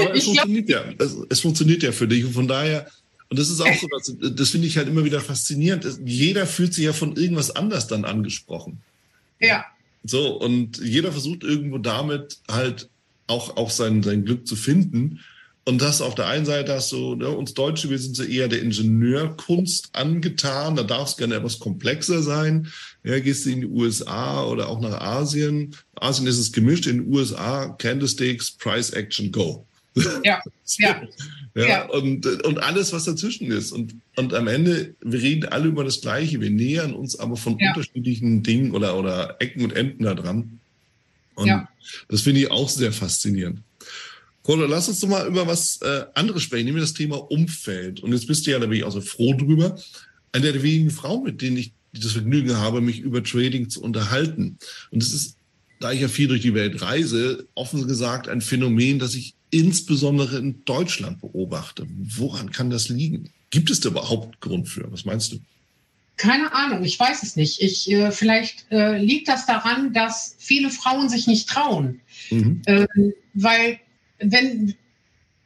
[0.00, 0.84] Aber es funktioniert ja.
[0.98, 2.24] Es, es, funktioniert ja für dich.
[2.24, 2.90] Und von daher,
[3.28, 5.86] und das ist auch so, das, das finde ich halt immer wieder faszinierend.
[6.04, 8.80] Jeder fühlt sich ja von irgendwas anders dann angesprochen.
[9.38, 9.64] Ja.
[10.04, 12.88] So, und jeder versucht irgendwo damit halt
[13.26, 15.20] auch, auch sein, sein Glück zu finden.
[15.64, 18.48] Und das auf der einen Seite hast du, ne, uns Deutsche, wir sind so eher
[18.48, 22.68] der Ingenieurkunst angetan, da darf es gerne etwas komplexer sein.
[23.02, 25.74] Ja, gehst du in die USA oder auch nach Asien.
[25.94, 29.66] Asien ist es gemischt, in den USA Candlesticks, Price Action, Go.
[29.96, 30.42] Ja, ja.
[31.54, 31.88] ja, ja.
[31.88, 33.72] Und, und alles, was dazwischen ist.
[33.72, 37.58] Und, und am Ende, wir reden alle über das Gleiche, wir nähern uns aber von
[37.58, 37.70] ja.
[37.70, 40.60] unterschiedlichen Dingen oder, oder Ecken und Enden da dran.
[41.34, 41.68] Und ja.
[42.08, 43.60] das finde ich auch sehr faszinierend.
[44.42, 48.00] Kono, lass uns doch mal über was äh, anderes sprechen, nämlich das Thema Umfeld.
[48.00, 49.78] Und jetzt bist du ja, da bin ich auch so froh drüber,
[50.32, 54.58] eine der wenigen Frauen, mit denen ich das Vergnügen habe, mich über Trading zu unterhalten.
[54.90, 55.36] Und es ist,
[55.80, 60.38] da ich ja viel durch die Welt reise, offen gesagt ein Phänomen, das ich insbesondere
[60.38, 61.86] in Deutschland beobachte.
[61.88, 63.30] Woran kann das liegen?
[63.50, 64.90] Gibt es da überhaupt Grund für?
[64.92, 65.40] Was meinst du?
[66.16, 67.62] Keine Ahnung, ich weiß es nicht.
[67.62, 72.00] Ich, äh, vielleicht äh, liegt das daran, dass viele Frauen sich nicht trauen.
[72.30, 72.62] Mhm.
[72.66, 73.80] Ähm, weil
[74.18, 74.74] wenn,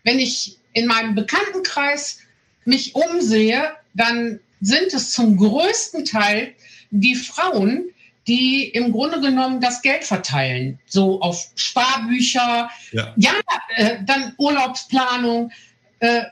[0.02, 2.18] wenn ich in meinem Bekanntenkreis
[2.64, 6.54] mich umsehe, dann sind es zum größten Teil
[6.90, 7.90] die Frauen,
[8.26, 13.32] die im Grunde genommen das Geld verteilen, so auf Sparbücher, ja, ja
[13.76, 15.50] äh, dann Urlaubsplanung.
[15.98, 16.22] Äh,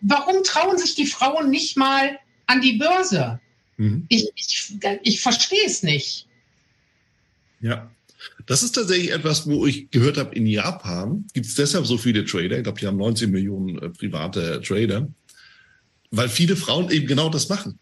[0.00, 3.40] warum trauen sich die Frauen nicht mal an die Börse?
[3.76, 4.06] Mhm.
[4.08, 6.26] Ich, ich, ich verstehe es nicht.
[7.60, 7.90] Ja.
[8.46, 12.24] Das ist tatsächlich etwas, wo ich gehört habe, in Japan gibt es deshalb so viele
[12.24, 12.56] Trader.
[12.56, 15.08] Ich glaube, die haben 19 Millionen äh, private Trader,
[16.10, 17.78] weil viele Frauen eben genau das machen.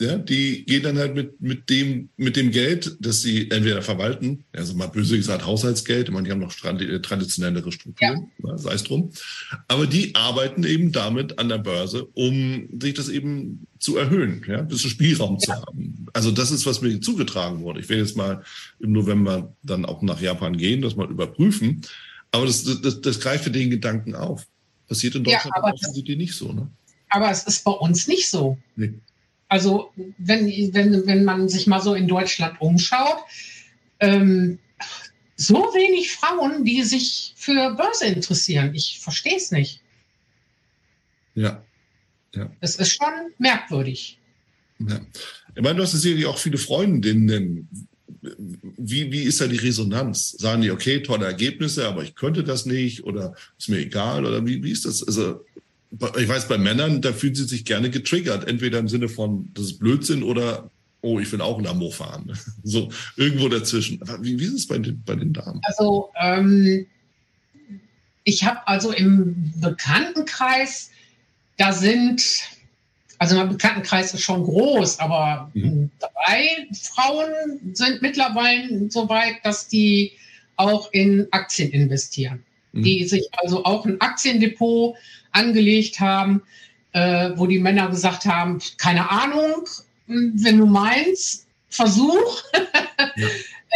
[0.00, 4.44] Ja, die gehen dann halt mit, mit, dem, mit dem Geld, das sie entweder verwalten,
[4.52, 8.52] also mal böse gesagt Haushaltsgeld, ich meine, die haben noch äh, traditionellere Strukturen, ja.
[8.52, 9.10] Ne, sei es drum,
[9.66, 14.60] aber die arbeiten eben damit an der Börse, um sich das eben zu erhöhen, ja,
[14.60, 15.38] ein bisschen Spielraum ja.
[15.38, 16.06] zu haben.
[16.12, 17.80] Also das ist, was mir zugetragen wurde.
[17.80, 18.44] Ich werde jetzt mal
[18.78, 21.82] im November dann auch nach Japan gehen, das mal überprüfen,
[22.30, 24.46] aber das, das, das greift für den Gedanken auf.
[24.86, 26.70] Passiert in Deutschland ja, offensichtlich nicht so, ne?
[27.10, 28.58] Aber es ist bei uns nicht so.
[28.76, 28.94] Nee.
[29.48, 33.18] Also wenn, wenn, wenn man sich mal so in Deutschland umschaut,
[34.00, 34.58] ähm,
[35.36, 38.74] so wenig Frauen, die sich für Börse interessieren.
[38.74, 39.80] Ich verstehe es nicht.
[41.34, 41.64] Ja.
[42.34, 42.50] ja.
[42.60, 44.18] Das ist schon merkwürdig.
[44.80, 45.00] Ja.
[45.54, 47.68] Ich meine, du hast sicherlich auch viele Freundinnen.
[48.20, 50.30] Wie, wie ist da die Resonanz?
[50.30, 54.44] Sagen die, okay, tolle Ergebnisse, aber ich könnte das nicht oder ist mir egal oder
[54.44, 55.06] wie, wie ist das?
[55.06, 55.44] Also
[55.90, 58.46] ich weiß, bei Männern, da fühlen sie sich gerne getriggert.
[58.46, 60.70] Entweder im Sinne von, das ist Blödsinn oder,
[61.00, 62.36] oh, ich will auch ein Lambo fahren.
[62.62, 64.00] So, irgendwo dazwischen.
[64.20, 65.60] Wie, wie ist es bei den, bei den Damen?
[65.64, 66.86] Also, ähm,
[68.24, 70.90] ich habe also im Bekanntenkreis,
[71.56, 72.22] da sind,
[73.18, 75.90] also mein Bekanntenkreis ist schon groß, aber mhm.
[75.98, 77.30] drei Frauen
[77.72, 80.12] sind mittlerweile so weit, dass die
[80.56, 82.44] auch in Aktien investieren.
[82.72, 82.82] Mhm.
[82.82, 84.96] Die sich also auch ein Aktiendepot
[85.32, 86.42] angelegt haben,
[86.92, 89.68] äh, wo die Männer gesagt haben, keine Ahnung,
[90.06, 92.42] wenn du meinst, Versuch.
[93.16, 93.28] Ja.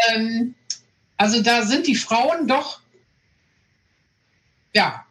[0.15, 0.55] ähm,
[1.17, 2.81] also da sind die Frauen doch,
[4.75, 5.05] ja,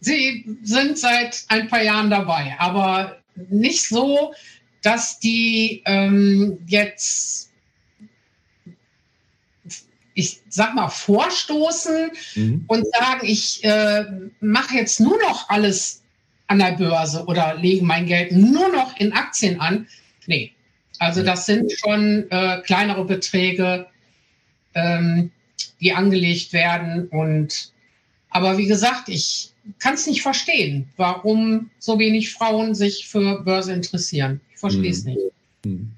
[0.00, 4.34] sie sind seit ein paar Jahren dabei, aber nicht so,
[4.82, 7.49] dass die ähm, jetzt
[10.20, 12.64] ich sag mal, vorstoßen mhm.
[12.68, 14.04] und sagen, ich äh,
[14.40, 16.02] mache jetzt nur noch alles
[16.46, 19.86] an der Börse oder lege mein Geld nur noch in Aktien an.
[20.26, 20.52] Nee,
[20.98, 23.86] also das sind schon äh, kleinere Beträge,
[24.74, 25.30] ähm,
[25.80, 27.08] die angelegt werden.
[27.08, 27.72] Und
[28.28, 33.72] aber wie gesagt, ich kann es nicht verstehen, warum so wenig Frauen sich für Börse
[33.72, 34.40] interessieren.
[34.52, 35.10] Ich verstehe es mhm.
[35.10, 35.20] nicht.
[35.64, 35.92] Mhm.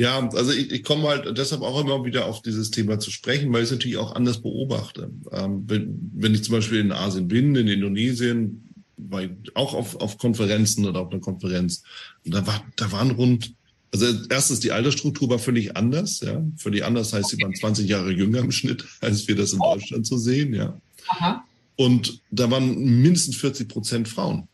[0.00, 3.52] Ja, also ich, ich komme halt deshalb auch immer wieder auf dieses Thema zu sprechen,
[3.52, 5.10] weil ich es natürlich auch anders beobachte.
[5.30, 10.16] Ähm, wenn, wenn ich zum Beispiel in Asien bin, in Indonesien, ich auch auf, auf
[10.16, 11.82] Konferenzen oder auf einer Konferenz,
[12.24, 13.52] da, war, da waren rund,
[13.92, 18.10] also erstens die Altersstruktur war völlig anders, ja, völlig anders heißt, sie waren 20 Jahre
[18.10, 19.74] jünger im Schnitt, als wir das in oh.
[19.74, 20.80] Deutschland so sehen, ja.
[21.08, 21.44] Aha.
[21.76, 24.48] Und da waren mindestens 40 Prozent Frauen.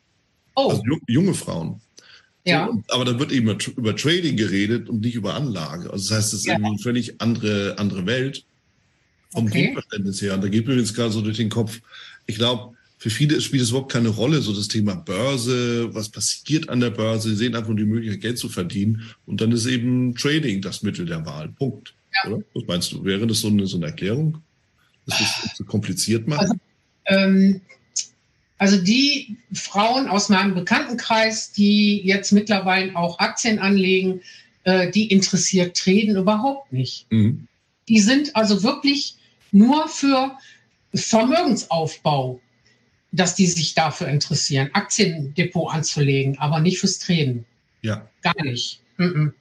[0.57, 0.71] Oh.
[0.71, 1.81] Also junge Frauen.
[2.47, 2.69] Ja.
[2.69, 5.91] So, aber da wird eben über Trading geredet und nicht über Anlage.
[5.91, 6.55] Also das heißt, es ist ja.
[6.55, 8.45] eine völlig andere, andere Welt
[9.31, 9.65] vom okay.
[9.65, 10.35] Grundverständnis her.
[10.35, 11.81] Und da geht mir jetzt gerade so durch den Kopf.
[12.27, 16.69] Ich glaube, für viele spielt es überhaupt keine Rolle, so das Thema Börse, was passiert
[16.69, 17.31] an der Börse.
[17.31, 19.03] Sie sehen einfach nur die Möglichkeit, Geld zu verdienen.
[19.27, 21.49] Und dann ist eben Trading das Mittel der Wahl.
[21.49, 21.95] Punkt.
[22.15, 22.31] Ja.
[22.31, 22.45] Oder?
[22.55, 23.05] Was meinst du?
[23.05, 24.41] Wäre das so eine, so eine Erklärung?
[25.07, 26.43] Dass das so kompliziert macht?
[26.43, 26.55] Also,
[27.07, 27.61] ähm,
[28.59, 34.23] also die Frauen aus meinem Bekanntenkreis, die jetzt mittlerweile auch Aktien anlegen,
[34.65, 37.07] äh, die interessiert Treten überhaupt nicht.
[37.11, 37.47] Mhm.
[37.89, 39.17] Die sind also wirklich
[39.53, 40.37] nur für
[40.95, 42.41] Vermögensaufbau,
[43.13, 47.45] dass die sich dafür interessieren, Aktiendepot anzulegen, aber nicht fürs Treten.
[47.83, 48.09] Ja.
[48.23, 48.81] Gar nicht.
[48.97, 49.33] Mhm.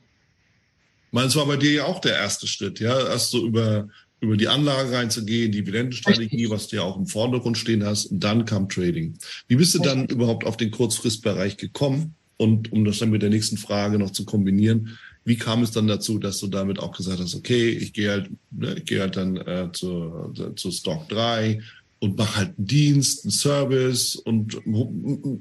[1.12, 3.08] Meinst du war bei dir ja auch der erste Schritt, ja?
[3.08, 3.88] Erst so über
[4.26, 8.46] über die Anlage reinzugehen, Dividendenstrategie, was du ja auch im Vordergrund stehen hast, und dann
[8.46, 9.18] kam Trading.
[9.48, 12.16] Wie bist du dann überhaupt auf den Kurzfristbereich gekommen?
[12.38, 15.88] Und um das dann mit der nächsten Frage noch zu kombinieren, wie kam es dann
[15.88, 19.16] dazu, dass du damit auch gesagt hast, okay, ich gehe halt, ne, ich gehe halt
[19.16, 21.62] dann äh, zu, zu Stock 3
[22.00, 24.62] und mache halt einen Dienst, einen Service und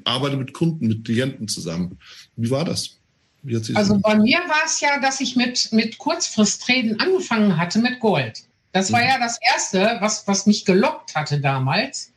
[0.04, 1.98] arbeite mit Kunden, mit Klienten zusammen.
[2.36, 2.98] Wie war das?
[3.42, 8.00] Wie also bei mir war es ja, dass ich mit, mit Kurzfristtreden angefangen hatte mit
[8.00, 8.44] Gold.
[8.74, 9.06] Das war mhm.
[9.06, 12.12] ja das Erste, was, was mich gelockt hatte damals.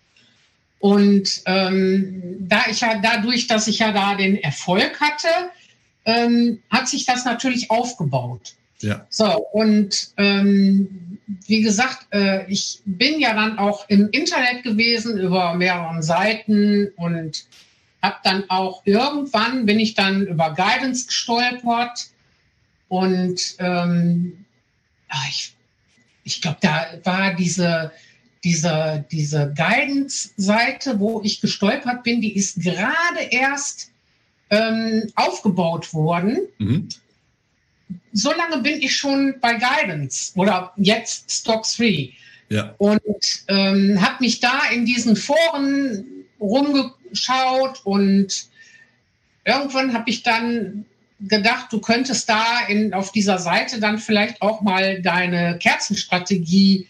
[0.80, 5.28] Und ähm, da ich ja dadurch, dass ich ja da den Erfolg hatte,
[6.06, 8.56] ähm, hat sich das natürlich aufgebaut.
[8.80, 9.06] Ja.
[9.10, 15.54] So, und ähm, wie gesagt, äh, ich bin ja dann auch im Internet gewesen über
[15.54, 17.46] mehreren Seiten und
[18.02, 22.08] habe dann auch irgendwann bin ich dann über Guidance gestolpert
[22.88, 24.46] und ähm,
[25.30, 25.57] ich
[26.28, 27.92] ich glaube, da war diese,
[28.44, 33.92] diese, diese Guidance-Seite, wo ich gestolpert bin, die ist gerade erst
[34.50, 36.40] ähm, aufgebaut worden.
[36.58, 36.90] Mhm.
[38.12, 42.12] So lange bin ich schon bei Guidance oder jetzt Stock 3.
[42.50, 42.76] Ja.
[42.78, 46.06] Und ähm, habe mich da in diesen Foren
[46.42, 48.48] rumgeschaut und
[49.46, 50.86] irgendwann habe ich dann
[51.20, 56.88] gedacht, du könntest da in, auf dieser Seite dann vielleicht auch mal deine Kerzenstrategie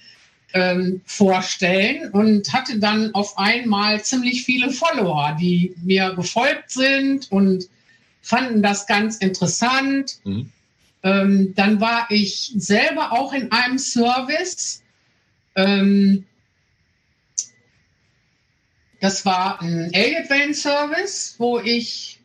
[0.53, 7.65] ähm, vorstellen und hatte dann auf einmal ziemlich viele Follower, die mir gefolgt sind und
[8.21, 10.19] fanden das ganz interessant.
[10.23, 10.51] Mhm.
[11.03, 14.83] Ähm, dann war ich selber auch in einem Service.
[15.55, 16.25] Ähm,
[18.99, 22.16] das war ein Elliott-Wellen-Service, wo ich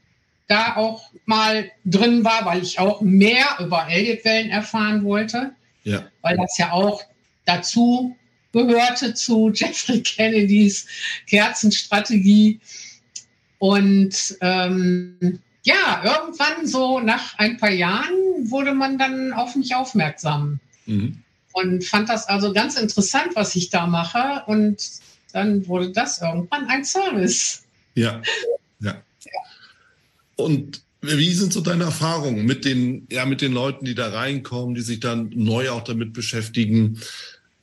[0.53, 5.53] da auch mal drin war, weil ich auch mehr über Elliott-Wellen erfahren wollte.
[5.84, 6.05] Ja.
[6.20, 7.03] Weil das ja auch
[7.46, 8.14] dazu
[8.53, 10.86] gehörte zu Jeffrey Kennedys
[11.26, 12.61] Kerzenstrategie.
[13.59, 20.59] Und ähm, ja, irgendwann so nach ein paar Jahren wurde man dann auf mich aufmerksam
[20.86, 21.22] mhm.
[21.53, 24.42] und fand das also ganz interessant, was ich da mache.
[24.46, 24.82] Und
[25.32, 27.64] dann wurde das irgendwann ein Service.
[27.94, 28.20] Ja.
[30.43, 34.74] Und wie sind so deine Erfahrungen mit den, ja, mit den Leuten, die da reinkommen,
[34.74, 36.99] die sich dann neu auch damit beschäftigen?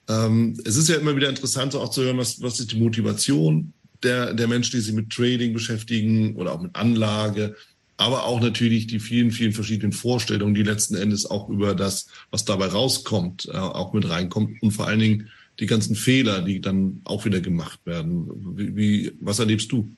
[0.09, 3.73] Ähm, es ist ja immer wieder interessant, auch zu hören, was, was ist die Motivation
[4.03, 7.55] der, der Menschen, die sich mit Trading beschäftigen oder auch mit Anlage,
[7.97, 12.45] aber auch natürlich die vielen, vielen verschiedenen Vorstellungen, die letzten Endes auch über das, was
[12.45, 17.01] dabei rauskommt, äh, auch mit reinkommt und vor allen Dingen die ganzen Fehler, die dann
[17.03, 18.30] auch wieder gemacht werden.
[18.55, 19.89] Wie, wie was erlebst du?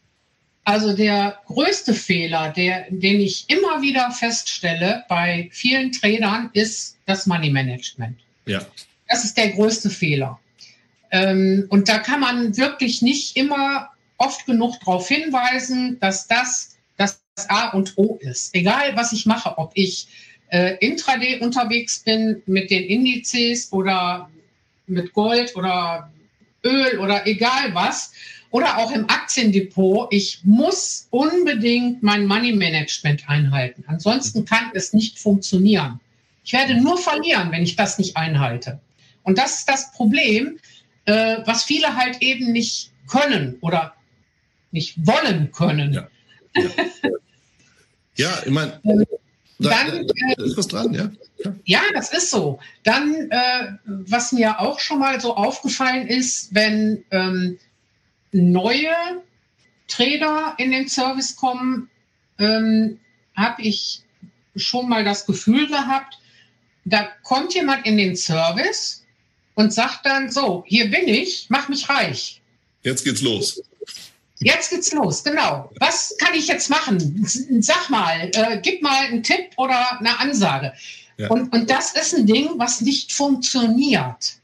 [0.64, 7.26] Also der größte Fehler, der, den ich immer wieder feststelle bei vielen Tradern, ist das
[7.26, 8.20] Money Management.
[8.45, 8.66] Ja.
[9.07, 10.39] Das ist der größte Fehler.
[11.09, 17.20] Ähm, und da kann man wirklich nicht immer oft genug darauf hinweisen, dass das das
[17.47, 18.53] A und O ist.
[18.53, 20.07] Egal, was ich mache, ob ich
[20.49, 24.30] äh, intraday unterwegs bin mit den Indizes oder
[24.86, 26.12] mit Gold oder
[26.64, 28.12] Öl oder egal was
[28.52, 33.84] oder auch im Aktiendepot, ich muss unbedingt mein Money Management einhalten.
[33.88, 35.99] Ansonsten kann es nicht funktionieren.
[36.43, 38.80] Ich werde nur verlieren, wenn ich das nicht einhalte.
[39.24, 40.60] Und das ist das Problem,
[41.06, 43.93] äh, was viele halt eben nicht können oder
[44.72, 45.93] nicht wollen können.
[45.93, 46.08] Ja,
[46.56, 46.70] ja.
[48.16, 48.80] ja ich meine,
[49.60, 51.12] da, äh, ist was dran, ja.
[51.66, 52.60] Ja, das ist so.
[52.84, 57.58] Dann, äh, was mir auch schon mal so aufgefallen ist, wenn ähm,
[58.32, 58.93] neue
[59.88, 61.89] Trader in den Service kommen,
[62.39, 62.99] ähm,
[63.36, 64.01] habe ich
[64.55, 66.17] schon mal das Gefühl gehabt,
[66.86, 69.05] da kommt jemand in den Service
[69.55, 72.41] und sagt dann so, hier bin ich, mach mich reich.
[72.84, 73.61] Jetzt geht's los.
[74.39, 75.71] Jetzt geht's los, genau.
[75.79, 77.23] Was kann ich jetzt machen?
[77.61, 80.73] Sag mal, äh, gib mal einen Tipp oder eine Ansage.
[81.17, 81.29] Ja.
[81.29, 84.38] Und, und das ist ein Ding, was nicht funktioniert.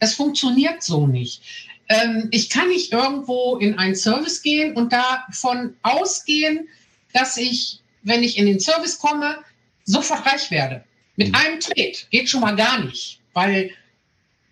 [0.00, 1.67] Es funktioniert so nicht.
[1.88, 6.68] Ähm, ich kann nicht irgendwo in einen Service gehen und davon ausgehen,
[7.12, 9.38] dass ich, wenn ich in den Service komme,
[9.84, 10.84] sofort reich werde.
[11.16, 11.34] Mit mhm.
[11.34, 13.70] einem Trade geht schon mal gar nicht, weil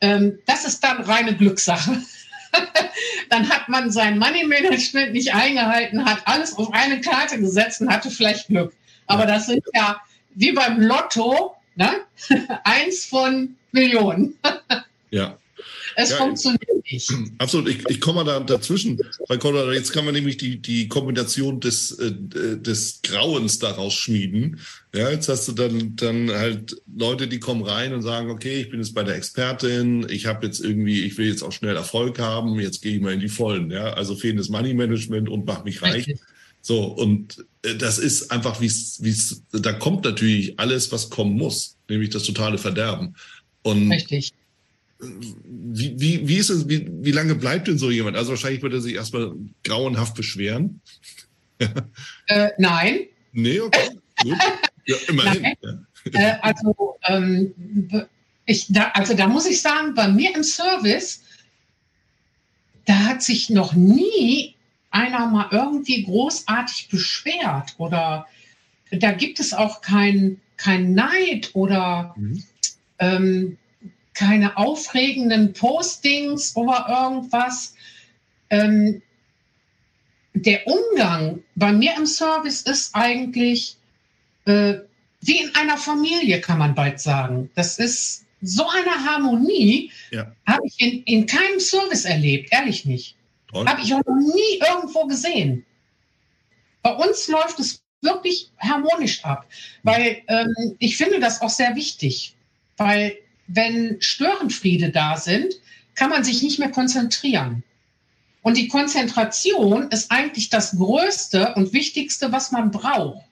[0.01, 2.03] ähm, das ist dann reine Glückssache.
[3.30, 7.91] dann hat man sein Money Management nicht eingehalten, hat alles auf eine Karte gesetzt und
[7.91, 8.74] hatte vielleicht Glück.
[9.07, 10.01] Aber das sind ja
[10.34, 12.05] wie beim Lotto, ne?
[12.64, 14.39] eins von Millionen.
[15.11, 15.37] ja.
[15.95, 17.11] Es ja, funktioniert nicht.
[17.39, 18.99] Absolut, ich, ich komme da dazwischen.
[19.29, 24.61] Bei Colorado, jetzt kann man nämlich die, die Kombination des, äh, des Grauens daraus schmieden.
[24.95, 28.71] Ja, jetzt hast du dann, dann halt Leute, die kommen rein und sagen, okay, ich
[28.71, 32.19] bin jetzt bei der Expertin, ich habe jetzt irgendwie, ich will jetzt auch schnell Erfolg
[32.19, 33.71] haben, jetzt gehe ich mal in die Vollen.
[33.71, 36.07] Ja, also fehlendes Money Management und mach mich reich.
[36.09, 36.21] Richtig.
[36.61, 41.77] So, und äh, das ist einfach, wie es, da kommt natürlich alles, was kommen muss,
[41.89, 43.15] nämlich das totale Verderben.
[43.63, 44.33] Und Richtig
[44.99, 48.17] wie, wie, wie ist es, wie, wie lange bleibt denn so jemand?
[48.17, 49.33] Also wahrscheinlich wird er sich erstmal
[49.65, 50.81] grauenhaft beschweren.
[52.29, 53.01] äh, nein.
[53.33, 53.91] Nee, okay.
[54.23, 54.39] Gut.
[54.87, 55.45] Ja, immerhin.
[56.13, 57.53] Äh, also, ähm,
[58.45, 61.23] ich, da, also da muss ich sagen, bei mir im Service,
[62.85, 64.55] da hat sich noch nie
[64.91, 68.27] einer mal irgendwie großartig beschwert oder
[68.93, 72.45] da gibt es auch kein, kein Neid oder mhm.
[73.01, 73.59] ähm,
[74.17, 77.75] keine aufregenden Postings oder irgendwas.
[78.51, 79.03] Ähm,
[80.33, 83.77] der Umgang bei mir im Service ist eigentlich
[84.47, 84.75] äh,
[85.21, 87.51] wie in einer Familie, kann man bald sagen.
[87.55, 90.33] Das ist so eine Harmonie, ja.
[90.47, 93.17] habe ich in, in keinem Service erlebt, ehrlich nicht.
[93.53, 95.64] Habe ich auch noch nie irgendwo gesehen.
[96.83, 99.47] Bei uns läuft es wirklich harmonisch ab,
[99.83, 102.35] weil ähm, ich finde das auch sehr wichtig,
[102.77, 103.17] weil
[103.49, 105.55] wenn Störenfriede da sind,
[105.95, 107.63] kann man sich nicht mehr konzentrieren.
[108.43, 113.25] Und die Konzentration ist eigentlich das Größte und Wichtigste, was man braucht.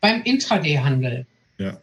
[0.00, 1.26] beim Intraday-Handel.
[1.58, 1.80] Ja.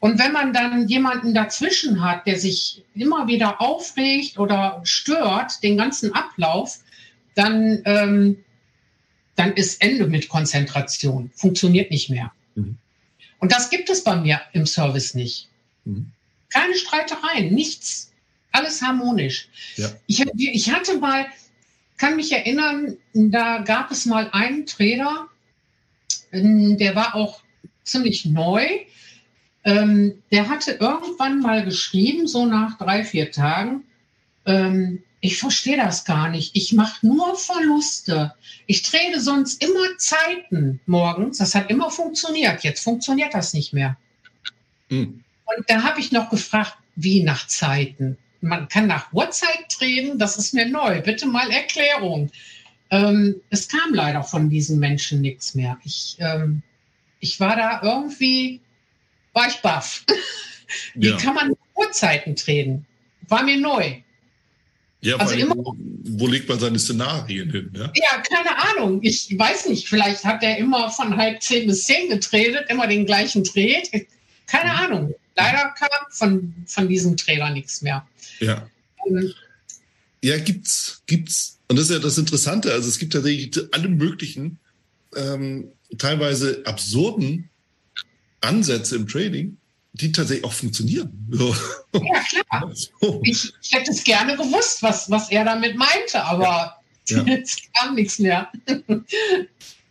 [0.00, 5.76] Und wenn man dann jemanden dazwischen hat, der sich immer wieder aufregt oder stört, den
[5.76, 6.80] ganzen Ablauf,
[7.34, 8.38] dann, ähm,
[9.36, 11.30] dann ist Ende mit Konzentration.
[11.34, 12.32] Funktioniert nicht mehr.
[12.54, 12.78] Mhm.
[13.38, 15.48] Und das gibt es bei mir im Service nicht.
[15.84, 16.10] Mhm.
[16.50, 18.12] Keine Streitereien, nichts.
[18.52, 19.48] Alles harmonisch.
[19.76, 19.90] Ja.
[20.06, 21.26] Ich, ich hatte mal,
[21.96, 25.28] kann mich erinnern, da gab es mal einen Trader,
[26.32, 27.42] ähm, der war auch
[27.84, 28.66] ziemlich neu.
[29.62, 33.84] Ähm, der hatte irgendwann mal geschrieben, so nach drei, vier Tagen,
[34.46, 36.56] ähm, ich verstehe das gar nicht.
[36.56, 38.34] Ich mache nur Verluste.
[38.66, 41.38] Ich trete sonst immer Zeiten morgens.
[41.38, 42.64] Das hat immer funktioniert.
[42.64, 43.98] Jetzt funktioniert das nicht mehr.
[44.88, 45.22] Mhm.
[45.56, 48.16] Und da habe ich noch gefragt, wie nach Zeiten?
[48.40, 51.00] Man kann nach Uhrzeit treten, das ist mir neu.
[51.02, 52.30] Bitte mal Erklärung.
[52.90, 55.78] Ähm, es kam leider von diesen Menschen nichts mehr.
[55.84, 56.62] Ich, ähm,
[57.20, 58.60] ich war da irgendwie,
[59.32, 60.04] war ich baff.
[60.94, 61.16] Wie ja.
[61.16, 62.86] kann man nach Uhrzeiten treten?
[63.28, 64.00] War mir neu.
[65.02, 67.70] Ja, also immer, wo, legt man seine Szenarien hin?
[67.74, 67.90] Ja?
[67.94, 69.00] ja, keine Ahnung.
[69.02, 69.88] Ich weiß nicht.
[69.88, 73.90] Vielleicht hat er immer von halb zehn bis zehn getredet, immer den gleichen Tret.
[74.46, 74.78] Keine mhm.
[74.78, 75.14] Ahnung.
[75.36, 78.06] Leider kam von, von diesem Trailer nichts mehr.
[78.40, 78.68] Ja.
[79.06, 79.32] Ähm,
[80.22, 81.58] ja, gibt's, gibt's.
[81.68, 82.72] Und das ist ja das Interessante.
[82.72, 84.58] Also es gibt tatsächlich alle möglichen,
[85.16, 87.48] ähm, teilweise absurden
[88.40, 89.56] Ansätze im Trading,
[89.92, 91.12] die tatsächlich auch funktionieren.
[91.30, 91.54] So.
[91.94, 92.72] Ja, klar.
[93.00, 93.20] So.
[93.24, 96.76] Ich, ich, hätte es gerne gewusst, was, was er damit meinte, aber
[97.08, 97.22] ja.
[97.24, 98.50] jetzt kam nichts mehr.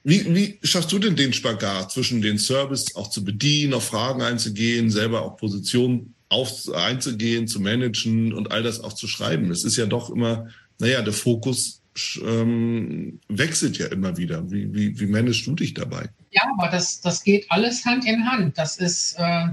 [0.10, 4.24] Wie, wie schaffst du denn den Spagat zwischen den Service auch zu bedienen, auf Fragen
[4.24, 9.52] einzugehen, selber auch Positionen auf, einzugehen, zu managen und all das auch zu schreiben?
[9.52, 10.48] Es ist ja doch immer,
[10.80, 11.84] naja, der Fokus
[12.26, 14.50] ähm, wechselt ja immer wieder.
[14.50, 16.10] Wie, wie, wie managst du dich dabei?
[16.32, 18.58] Ja, aber das, das geht alles Hand in Hand.
[18.58, 19.50] Das ist, äh,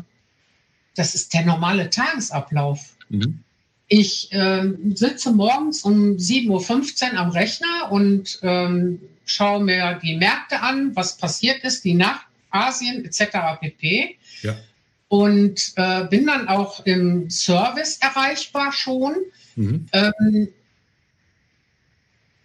[0.95, 2.97] das ist der normale Tagesablauf.
[3.11, 3.41] Mhm.
[3.89, 10.61] Ich äh, sitze morgens um 7.15 Uhr am Rechner und ähm, schaue mir die Märkte
[10.61, 13.61] an, was passiert ist, die Nacht, Asien etc.
[13.61, 14.17] pp.
[14.43, 14.57] Ja.
[15.09, 19.17] Und äh, bin dann auch im Service erreichbar schon.
[19.57, 19.87] Mhm.
[19.93, 20.49] Ähm,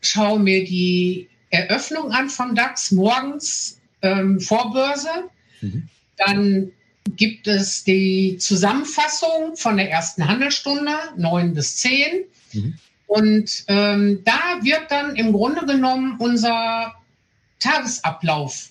[0.02, 5.30] schaue mir die Eröffnung an vom DAX morgens ähm, Vorbörse.
[5.62, 5.88] Mhm.
[6.18, 6.72] Dann
[7.16, 12.26] gibt es die Zusammenfassung von der ersten Handelsstunde, 9 bis 10.
[12.54, 12.78] Mhm.
[13.12, 16.96] Und ähm, da wird dann im Grunde genommen unser
[17.60, 18.70] Tagesablauf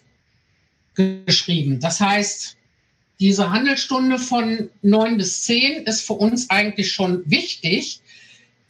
[0.95, 1.79] geschrieben.
[1.79, 2.57] Das heißt,
[3.21, 8.01] diese Handelsstunde von 9 bis 10 ist für uns eigentlich schon wichtig,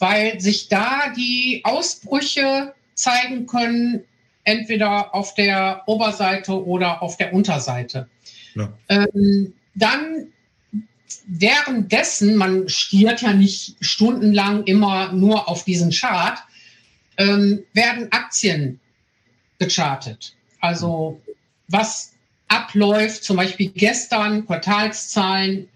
[0.01, 4.03] weil sich da die Ausbrüche zeigen können,
[4.43, 8.09] entweder auf der Oberseite oder auf der Unterseite.
[8.57, 8.73] Ja.
[8.89, 10.33] Ähm, dann
[11.31, 16.39] währenddessen, man stiert ja nicht stundenlang immer nur auf diesen Chart,
[17.17, 18.81] ähm, werden Aktien
[19.59, 20.35] gechartet.
[20.61, 21.21] Also
[21.69, 22.13] was
[22.49, 25.69] abläuft, zum Beispiel gestern Quartalszahlen,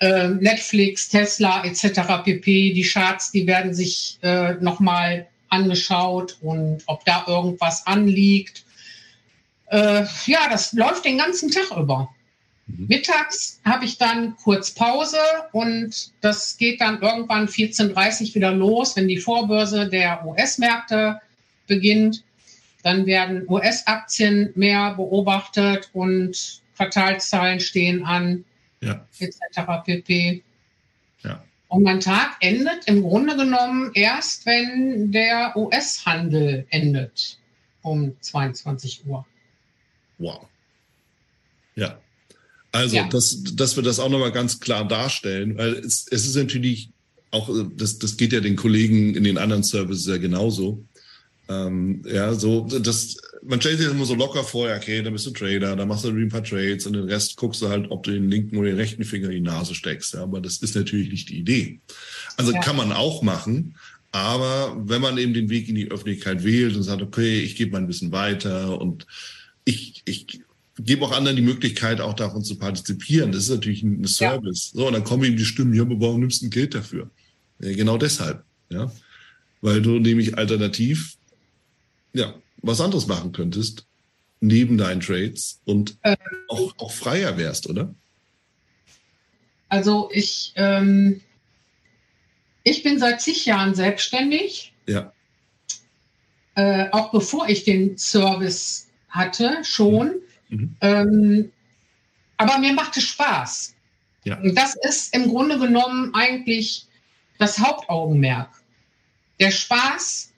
[0.00, 2.24] äh, Netflix, Tesla etc.
[2.24, 2.72] pp.
[2.72, 8.64] Die Charts, die werden sich äh, nochmal angeschaut und ob da irgendwas anliegt.
[9.66, 12.12] Äh, ja, das läuft den ganzen Tag über.
[12.66, 12.86] Mhm.
[12.88, 15.18] Mittags habe ich dann kurz Pause
[15.52, 21.20] und das geht dann irgendwann 14.30 Uhr wieder los, wenn die Vorbörse der US-Märkte
[21.66, 22.24] beginnt.
[22.82, 28.44] Dann werden US-Aktien mehr beobachtet und Quartalszahlen stehen an,
[28.80, 29.06] ja.
[29.18, 29.84] etc.
[29.84, 30.42] pp.
[31.22, 31.44] Ja.
[31.68, 37.38] Und mein Tag endet im Grunde genommen erst, wenn der US-Handel endet
[37.82, 39.24] um 22 Uhr.
[40.18, 40.46] Wow.
[41.74, 41.98] Ja.
[42.72, 43.08] Also, ja.
[43.08, 46.90] dass, dass wir das auch nochmal ganz klar darstellen, weil es, es ist natürlich
[47.30, 50.84] auch, das, das geht ja den Kollegen in den anderen Services ja genauso.
[51.48, 55.26] Ähm, ja, so, das, man stellt sich immer so locker vor, ja, okay, dann bist
[55.26, 58.04] du Trader, dann machst du ein paar Trades und den Rest guckst du halt, ob
[58.04, 60.14] du den linken oder den rechten Finger in die Nase steckst.
[60.14, 61.80] Ja, aber das ist natürlich nicht die Idee.
[62.36, 62.60] Also ja.
[62.60, 63.76] kann man auch machen,
[64.12, 67.72] aber wenn man eben den Weg in die Öffentlichkeit wählt und sagt, okay, ich gebe
[67.72, 69.06] mal ein bisschen weiter und
[69.64, 70.40] ich, ich
[70.78, 73.32] gebe auch anderen die Möglichkeit, auch davon zu partizipieren.
[73.32, 74.72] Das ist natürlich ein Service.
[74.72, 74.80] Ja.
[74.80, 77.10] So, und dann kommen eben die Stimmen, ja, aber warum nimmst du ein Geld dafür?
[77.60, 78.92] Ja, genau deshalb, ja.
[79.60, 81.16] Weil du nämlich alternativ,
[82.12, 83.86] ja, was anderes machen könntest,
[84.40, 86.16] neben deinen Trades und ähm,
[86.48, 87.94] auch, auch freier wärst, oder?
[89.68, 91.20] Also ich, ähm,
[92.64, 94.72] ich bin seit zig Jahren selbstständig.
[94.86, 95.12] Ja.
[96.54, 100.21] Äh, auch bevor ich den Service hatte, schon.
[100.52, 100.76] Mhm.
[100.82, 101.52] Ähm,
[102.36, 103.74] aber mir macht es Spaß.
[104.24, 104.38] Ja.
[104.38, 106.86] Und das ist im Grunde genommen eigentlich
[107.38, 108.50] das Hauptaugenmerk.
[109.40, 110.32] Der Spaß,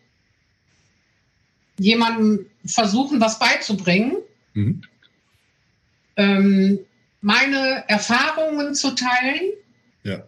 [1.79, 4.17] jemandem versuchen, was beizubringen,
[4.55, 4.83] mhm.
[6.17, 6.79] ähm,
[7.21, 9.53] meine Erfahrungen zu teilen,
[10.05, 10.23] ja.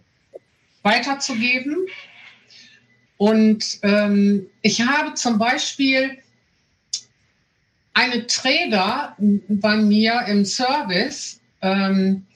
[0.82, 1.86] weiterzugeben.
[3.18, 6.18] Und ähm, ich habe zum Beispiel
[7.96, 12.26] eine Träger bei mir im Service, ähm,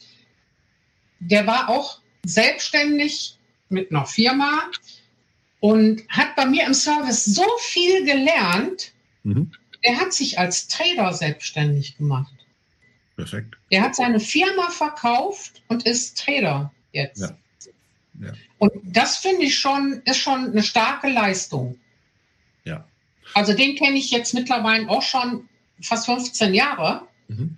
[1.18, 3.36] der war auch selbstständig
[3.68, 4.62] mit einer Firma
[5.61, 8.92] und hat bei mir im Service so viel gelernt.
[9.22, 9.52] Mhm.
[9.82, 12.32] Er hat sich als Trader selbstständig gemacht.
[13.16, 13.58] Perfekt.
[13.68, 17.20] Er hat seine Firma verkauft und ist Trader jetzt.
[17.20, 17.36] Ja.
[18.18, 18.32] Ja.
[18.56, 21.78] Und das finde ich schon, ist schon eine starke Leistung.
[23.35, 25.49] Also den kenne ich jetzt mittlerweile auch schon
[25.81, 27.57] fast 15 Jahre mhm.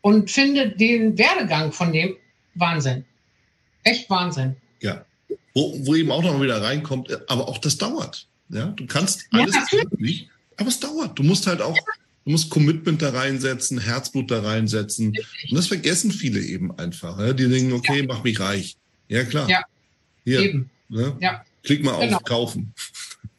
[0.00, 2.16] und finde den Werdegang von dem
[2.54, 3.04] Wahnsinn.
[3.82, 4.56] Echt Wahnsinn.
[4.80, 5.04] Ja.
[5.54, 8.26] Wo, wo eben auch noch mal wieder reinkommt, aber auch das dauert.
[8.50, 11.18] Ja, du kannst alles ja, möglich, aber es dauert.
[11.18, 11.78] Du musst halt auch,
[12.24, 15.08] du musst Commitment da reinsetzen, Herzblut da reinsetzen.
[15.08, 17.18] Und das vergessen viele eben einfach.
[17.18, 17.32] Ja?
[17.32, 18.06] Die denken, okay, ja.
[18.06, 18.76] mach mich reich.
[19.08, 19.48] Ja, klar.
[19.48, 19.62] Ja.
[20.24, 20.70] Hier, eben.
[20.88, 21.16] Ne?
[21.20, 21.44] Ja.
[21.62, 22.16] Klick mal genau.
[22.16, 22.74] auf Kaufen.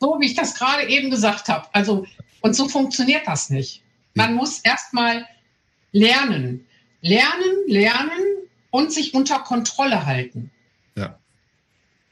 [0.02, 1.68] So wie ich das gerade eben gesagt habe.
[1.74, 2.08] Also,
[2.42, 3.84] und so funktioniert das nicht.
[4.16, 5.28] Man muss erstmal
[5.92, 6.66] lernen.
[7.02, 8.20] Lernen, lernen
[8.72, 10.50] und sich unter Kontrolle halten.
[10.98, 11.20] Ja.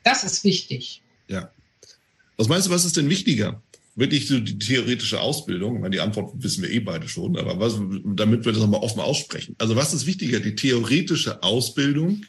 [0.03, 1.01] Das ist wichtig.
[1.27, 1.51] Ja.
[2.37, 3.59] Was meinst du, was ist denn wichtiger?
[3.95, 5.75] Wirklich so die theoretische Ausbildung?
[5.75, 8.81] Ich meine, die Antwort wissen wir eh beide schon, aber was, damit wir das nochmal
[8.81, 9.55] offen aussprechen.
[9.57, 12.23] Also was ist wichtiger, die theoretische Ausbildung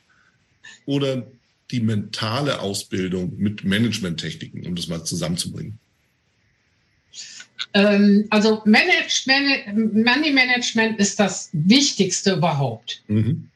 [0.86, 1.30] oder
[1.70, 5.78] die mentale Ausbildung mit Managementtechniken, um das mal zusammenzubringen?
[7.74, 13.02] Ähm, also Management, Money Management ist das Wichtigste überhaupt.
[13.08, 13.48] Mhm.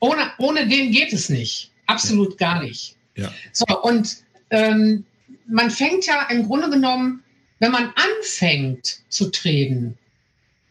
[0.00, 1.70] Ohne, ohne den geht es nicht.
[1.86, 2.36] Absolut ja.
[2.36, 2.96] gar nicht.
[3.16, 3.32] Ja.
[3.52, 4.18] So, und
[4.50, 5.04] ähm,
[5.46, 7.22] man fängt ja im Grunde genommen,
[7.58, 9.98] wenn man anfängt zu treten,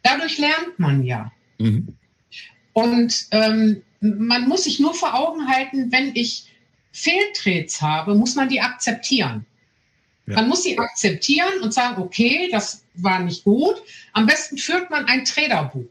[0.04, 1.32] dadurch lernt man ja.
[1.60, 1.96] Mhm.
[2.74, 6.46] Und ähm, man muss sich nur vor Augen halten, wenn ich
[6.98, 9.46] Fehltrets habe, muss man die akzeptieren.
[10.26, 10.36] Ja.
[10.36, 13.76] Man muss sie akzeptieren und sagen, okay, das war nicht gut.
[14.14, 15.86] Am besten führt man ein Traderbuch.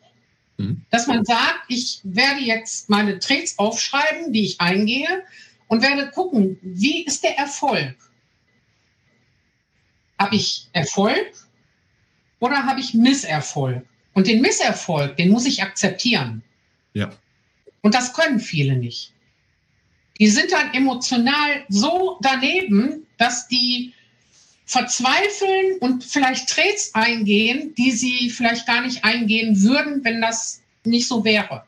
[0.58, 0.82] Mhm.
[0.90, 5.22] Dass man sagt, ich werde jetzt meine Trades aufschreiben, die ich eingehe
[5.68, 7.96] und werde gucken, wie ist der Erfolg?
[10.18, 11.32] Habe ich Erfolg
[12.40, 13.86] oder habe ich Misserfolg?
[14.12, 16.42] Und den Misserfolg, den muss ich akzeptieren.
[16.94, 17.12] Ja.
[17.82, 19.12] Und das können viele nicht.
[20.18, 23.92] Die sind dann emotional so daneben, dass die
[24.64, 31.06] verzweifeln und vielleicht Trades eingehen, die sie vielleicht gar nicht eingehen würden, wenn das nicht
[31.06, 31.64] so wäre.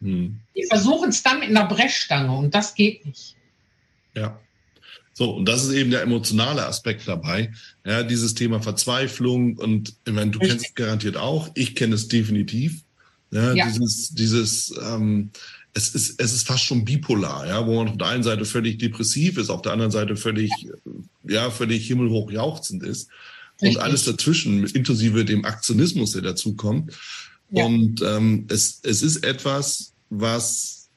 [0.00, 0.38] Hm.
[0.56, 3.34] Die versuchen es dann mit einer Brechstange und das geht nicht.
[4.14, 4.38] Ja.
[5.14, 7.52] So, und das ist eben der emotionale Aspekt dabei.
[7.84, 10.50] Ja, dieses Thema Verzweiflung und ich meine, du Richtig.
[10.50, 12.82] kennst es garantiert auch, ich kenne es definitiv.
[13.30, 13.66] Ja, ja.
[13.66, 15.30] dieses, dieses ähm,
[15.74, 18.78] es ist, es ist fast schon bipolar, ja, wo man auf der einen Seite völlig
[18.78, 20.50] depressiv ist, auf der anderen Seite völlig,
[21.26, 23.08] ja, völlig himmelhoch jauchzend ist.
[23.54, 23.76] Richtig.
[23.76, 26.92] Und alles dazwischen, inklusive dem Aktionismus, der dazukommt.
[27.50, 27.64] Ja.
[27.64, 30.88] Und ähm, es, es ist etwas, was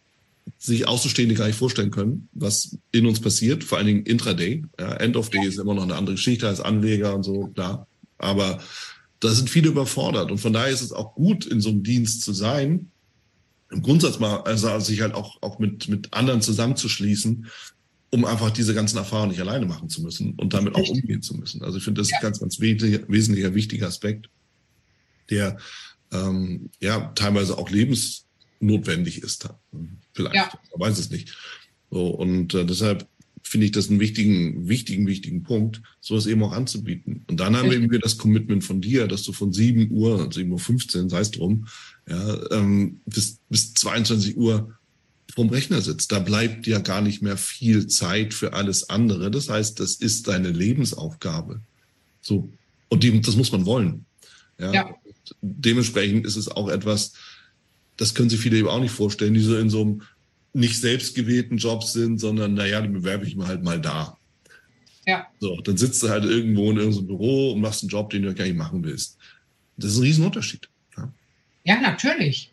[0.59, 4.63] sich Außenstehende gar nicht vorstellen können, was in uns passiert, vor allen Dingen intraday.
[4.79, 5.49] Ja, End of Day ja.
[5.49, 7.87] ist immer noch eine andere Geschichte als Anleger und so, klar.
[8.17, 8.61] Aber
[9.19, 10.31] da sind viele überfordert.
[10.31, 12.91] Und von daher ist es auch gut, in so einem Dienst zu sein,
[13.71, 17.47] im Grundsatz mal, also sich halt auch, auch mit, mit anderen zusammenzuschließen,
[18.11, 21.35] um einfach diese ganzen Erfahrungen nicht alleine machen zu müssen und damit auch umgehen zu
[21.35, 21.63] müssen.
[21.63, 24.29] Also ich finde, das ist ein ganz, ganz wesentlicher, wesentlicher, wichtiger Aspekt,
[25.29, 25.57] der
[26.11, 29.49] ähm, ja teilweise auch lebensnotwendig ist.
[30.13, 30.49] Vielleicht, ja.
[30.77, 31.35] man weiß es nicht.
[31.89, 33.07] So, und äh, deshalb
[33.41, 37.25] finde ich das einen wichtigen, wichtigen, wichtigen Punkt, sowas eben auch anzubieten.
[37.29, 40.19] Und dann haben wir eben wieder das Commitment von dir, dass du von 7 Uhr,
[40.29, 41.67] 7.15 Uhr, sei es drum,
[42.07, 44.75] ja, ähm, bis, bis 22 Uhr
[45.33, 46.11] vorm Rechner sitzt.
[46.11, 49.31] Da bleibt ja gar nicht mehr viel Zeit für alles andere.
[49.31, 51.61] Das heißt, das ist deine Lebensaufgabe.
[52.21, 52.49] So.
[52.89, 54.05] Und die, das muss man wollen.
[54.59, 54.71] Ja.
[54.71, 54.95] ja.
[55.41, 57.13] Dementsprechend ist es auch etwas,
[57.97, 60.01] das können sich viele eben auch nicht vorstellen, die so in so einem
[60.53, 64.17] nicht selbstgewählten Job sind, sondern naja, die bewerbe ich mir halt mal da.
[65.05, 65.27] Ja.
[65.39, 68.33] So, dann sitzt du halt irgendwo in irgendeinem Büro und machst einen Job, den du
[68.33, 69.17] gar nicht machen willst.
[69.77, 70.69] Das ist ein Riesenunterschied.
[71.65, 72.51] Ja, natürlich.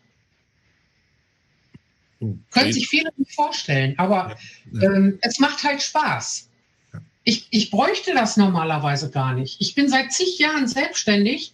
[2.18, 4.36] Oh, Können sich viele nicht vorstellen, aber
[4.72, 4.82] ja.
[4.82, 6.48] Ähm, es macht halt Spaß.
[6.92, 7.00] Ja.
[7.24, 9.60] Ich, ich bräuchte das normalerweise gar nicht.
[9.60, 11.52] Ich bin seit zig Jahren selbstständig,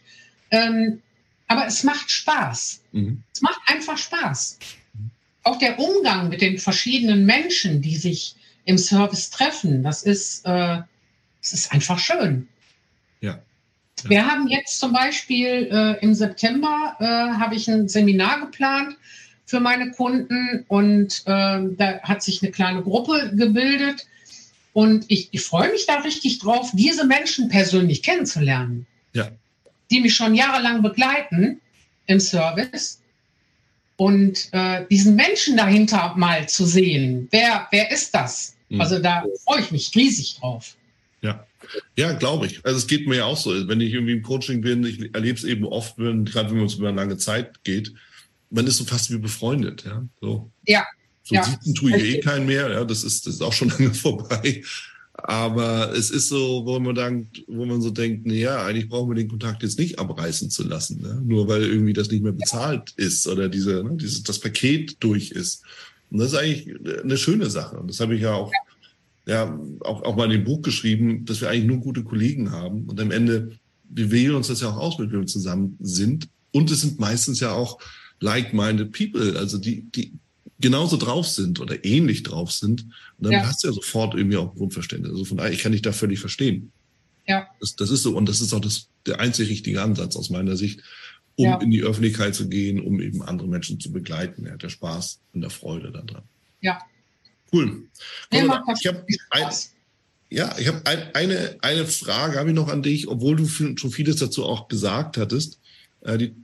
[0.51, 1.03] ähm,
[1.49, 2.83] aber es macht Spaß.
[2.93, 3.23] Mhm.
[3.35, 4.59] Es macht einfach Spaß.
[5.43, 8.37] auch der Umgang mit den verschiedenen Menschen, die sich
[8.67, 10.83] im Service treffen, das ist, äh,
[11.41, 12.49] das ist einfach schön.
[13.21, 13.43] Ja.
[14.07, 18.97] Wir haben jetzt zum Beispiel äh, im September äh, habe ich ein Seminar geplant
[19.47, 24.07] für meine Kunden und äh, da hat sich eine kleine Gruppe gebildet
[24.73, 28.87] und ich, ich freue mich da richtig drauf, diese Menschen persönlich kennenzulernen.
[29.13, 29.29] Ja.
[29.91, 31.61] Die mich schon jahrelang begleiten
[32.07, 33.01] im Service
[33.97, 37.27] und äh, diesen Menschen dahinter mal zu sehen.
[37.31, 38.55] Wer, wer ist das?
[38.69, 38.81] Mhm.
[38.81, 40.77] Also da freue ich mich riesig drauf.
[41.21, 41.47] Ja,
[41.97, 42.65] ja, glaube ich.
[42.65, 43.69] Also es geht mir ja auch so.
[43.69, 46.67] Wenn ich irgendwie im Coaching bin, ich erlebe es eben oft, wenn, gerade wenn man
[46.67, 47.93] es über eine lange Zeit geht,
[48.51, 50.07] man ist so fast wie befreundet, ja.
[50.21, 50.51] So.
[50.67, 50.87] Ja.
[51.23, 51.43] So ja.
[51.43, 54.63] sitzen tue ich eh keinen mehr, ja, das ist, das ist auch schon lange vorbei.
[55.13, 59.11] Aber es ist so, wo man dann, wo man so denkt, na ja, eigentlich brauchen
[59.11, 61.21] wir den Kontakt jetzt nicht abreißen zu lassen, ne?
[61.25, 65.33] nur weil irgendwie das nicht mehr bezahlt ist oder diese, ne, dieses, das Paket durch
[65.33, 65.65] ist.
[66.11, 67.79] Und das ist eigentlich eine schöne Sache.
[67.79, 68.68] Und das habe ich ja auch, ja,
[69.29, 72.85] auch, auch mal in dem Buch geschrieben, dass wir eigentlich nur gute Kollegen haben.
[72.85, 73.53] Und am Ende,
[73.89, 76.29] wir wählen uns das ja auch aus, mit wem wir zusammen sind.
[76.51, 77.79] Und es sind meistens ja auch
[78.21, 80.13] like-minded people, also die, die,
[80.61, 82.87] genauso drauf sind oder ähnlich drauf sind,
[83.19, 83.47] dann ja.
[83.47, 85.13] hast du ja sofort irgendwie auch Grundverständnis.
[85.13, 86.73] Also von daher, ich kann dich da völlig verstehen.
[87.27, 87.47] Ja.
[87.61, 88.17] Das, das ist so.
[88.17, 90.81] Und das ist auch das, der einzig richtige Ansatz aus meiner Sicht,
[91.37, 91.61] um ja.
[91.61, 94.47] in die Öffentlichkeit zu gehen, um eben andere Menschen zu begleiten.
[94.47, 96.23] Er hat der Spaß und der Freude daran.
[96.61, 96.81] Ja.
[97.53, 97.89] Cool.
[98.31, 98.45] Nee,
[98.81, 99.51] ich habe ein,
[100.31, 103.77] ja, ich habe ein, eine, eine Frage habe ich noch an dich, obwohl du schon
[103.91, 105.59] vieles dazu auch gesagt hattest.
[106.03, 106.35] Äh, die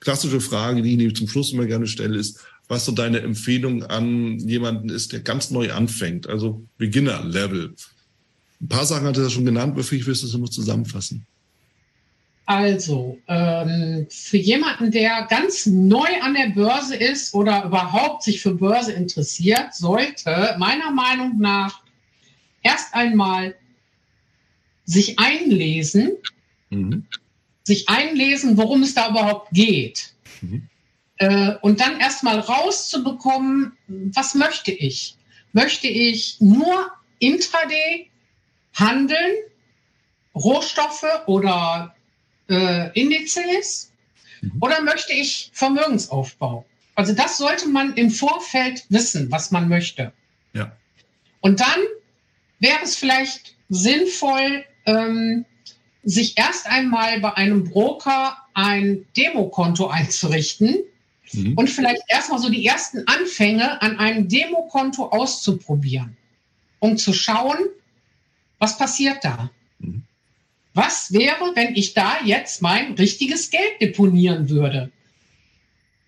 [0.00, 4.38] klassische Frage, die ich zum Schluss immer gerne stelle, ist, was so deine Empfehlung an
[4.38, 7.74] jemanden ist, der ganz neu anfängt, also Beginner-Level.
[8.60, 11.26] Ein paar Sachen hat er schon genannt, bevor ich du es nur zusammenfassen.
[12.50, 18.56] Also, ähm, für jemanden, der ganz neu an der Börse ist oder überhaupt sich für
[18.56, 21.80] Börse interessiert, sollte meiner Meinung nach
[22.62, 23.54] erst einmal
[24.84, 26.16] sich einlesen,
[26.70, 27.06] mhm.
[27.62, 30.12] sich einlesen, worum es da überhaupt geht.
[30.40, 30.68] Mhm.
[31.18, 35.16] Äh, und dann erstmal rauszubekommen, was möchte ich?
[35.52, 36.90] Möchte ich nur
[37.20, 38.10] intraday
[38.74, 39.36] handeln,
[40.34, 41.94] Rohstoffe oder
[42.50, 43.92] äh, Indizes?
[44.42, 44.52] Mhm.
[44.60, 46.66] Oder möchte ich Vermögensaufbau?
[46.94, 50.12] Also das sollte man im Vorfeld wissen, was man möchte.
[50.52, 50.72] Ja.
[51.40, 51.78] Und dann
[52.58, 55.44] wäre es vielleicht sinnvoll, ähm,
[56.02, 60.76] sich erst einmal bei einem Broker ein Demokonto einzurichten,
[61.32, 61.54] mhm.
[61.54, 66.16] und vielleicht erstmal so die ersten Anfänge an einem Demokonto auszuprobieren,
[66.78, 67.58] um zu schauen,
[68.58, 69.50] was passiert da.
[70.74, 74.90] Was wäre, wenn ich da jetzt mein richtiges Geld deponieren würde?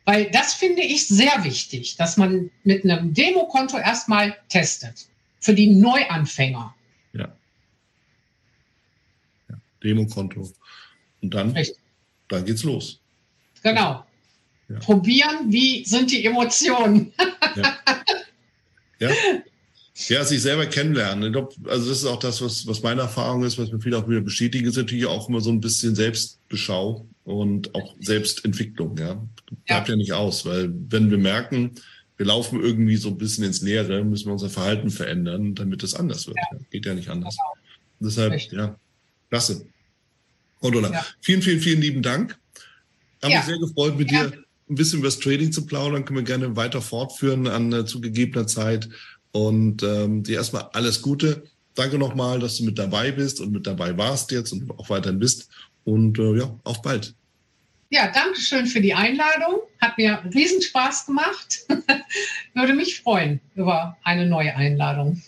[0.05, 5.07] Weil das finde ich sehr wichtig, dass man mit einem Demokonto erstmal testet.
[5.41, 6.75] Für die Neuanfänger.
[7.13, 7.37] Ja.
[9.49, 9.57] ja.
[9.83, 10.53] Demokonto.
[11.21, 11.79] Und dann, Richtig.
[12.29, 13.01] dann geht's los.
[13.63, 14.05] Genau
[14.73, 14.79] ja.
[14.81, 17.13] probieren, wie sind die Emotionen.
[17.57, 17.79] ja.
[18.99, 19.11] ja.
[19.95, 21.25] Ja, sich selber kennenlernen.
[21.25, 23.99] Ich glaube, also das ist auch das, was, was meine Erfahrung ist, was mir viele
[23.99, 28.97] auch wieder bestätigen, ist natürlich auch immer so ein bisschen Selbstbeschau und auch Selbstentwicklung.
[28.97, 29.15] Ja,
[29.67, 29.95] bleibt ja.
[29.95, 31.73] ja nicht aus, weil wenn wir merken,
[32.17, 35.95] wir laufen irgendwie so ein bisschen ins Leere, müssen wir unser Verhalten verändern, damit es
[35.95, 36.39] anders wird.
[36.39, 36.59] Ja.
[36.71, 37.37] Geht ja nicht anders.
[37.37, 37.69] Genau.
[38.01, 38.59] Deshalb, Richtig.
[38.59, 38.77] ja,
[39.29, 39.67] klasse.
[40.61, 41.07] Cordula, ja.
[41.21, 42.39] vielen, vielen, vielen lieben Dank.
[43.23, 44.33] Habe mich sehr gefreut, mit dir
[44.69, 48.47] ein bisschen über das Trading zu plaudern, können wir gerne weiter fortführen an äh, zugegebener
[48.47, 48.89] Zeit.
[49.33, 51.45] Und ähm, dir erstmal alles Gute.
[51.75, 55.19] Danke nochmal, dass du mit dabei bist und mit dabei warst jetzt und auch weiterhin
[55.19, 55.49] bist.
[55.85, 57.15] Und äh, ja, auf bald.
[57.91, 59.61] Ja, danke schön für die Einladung.
[59.79, 61.67] Hat mir riesen Spaß gemacht.
[62.55, 65.21] Würde mich freuen über eine neue Einladung.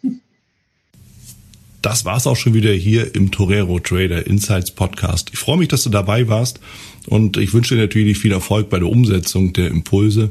[1.83, 5.29] Das war's auch schon wieder hier im Torero Trader Insights Podcast.
[5.35, 6.59] Ich freue mich, dass du dabei warst
[7.05, 10.31] und ich wünsche dir natürlich viel Erfolg bei der Umsetzung der Impulse.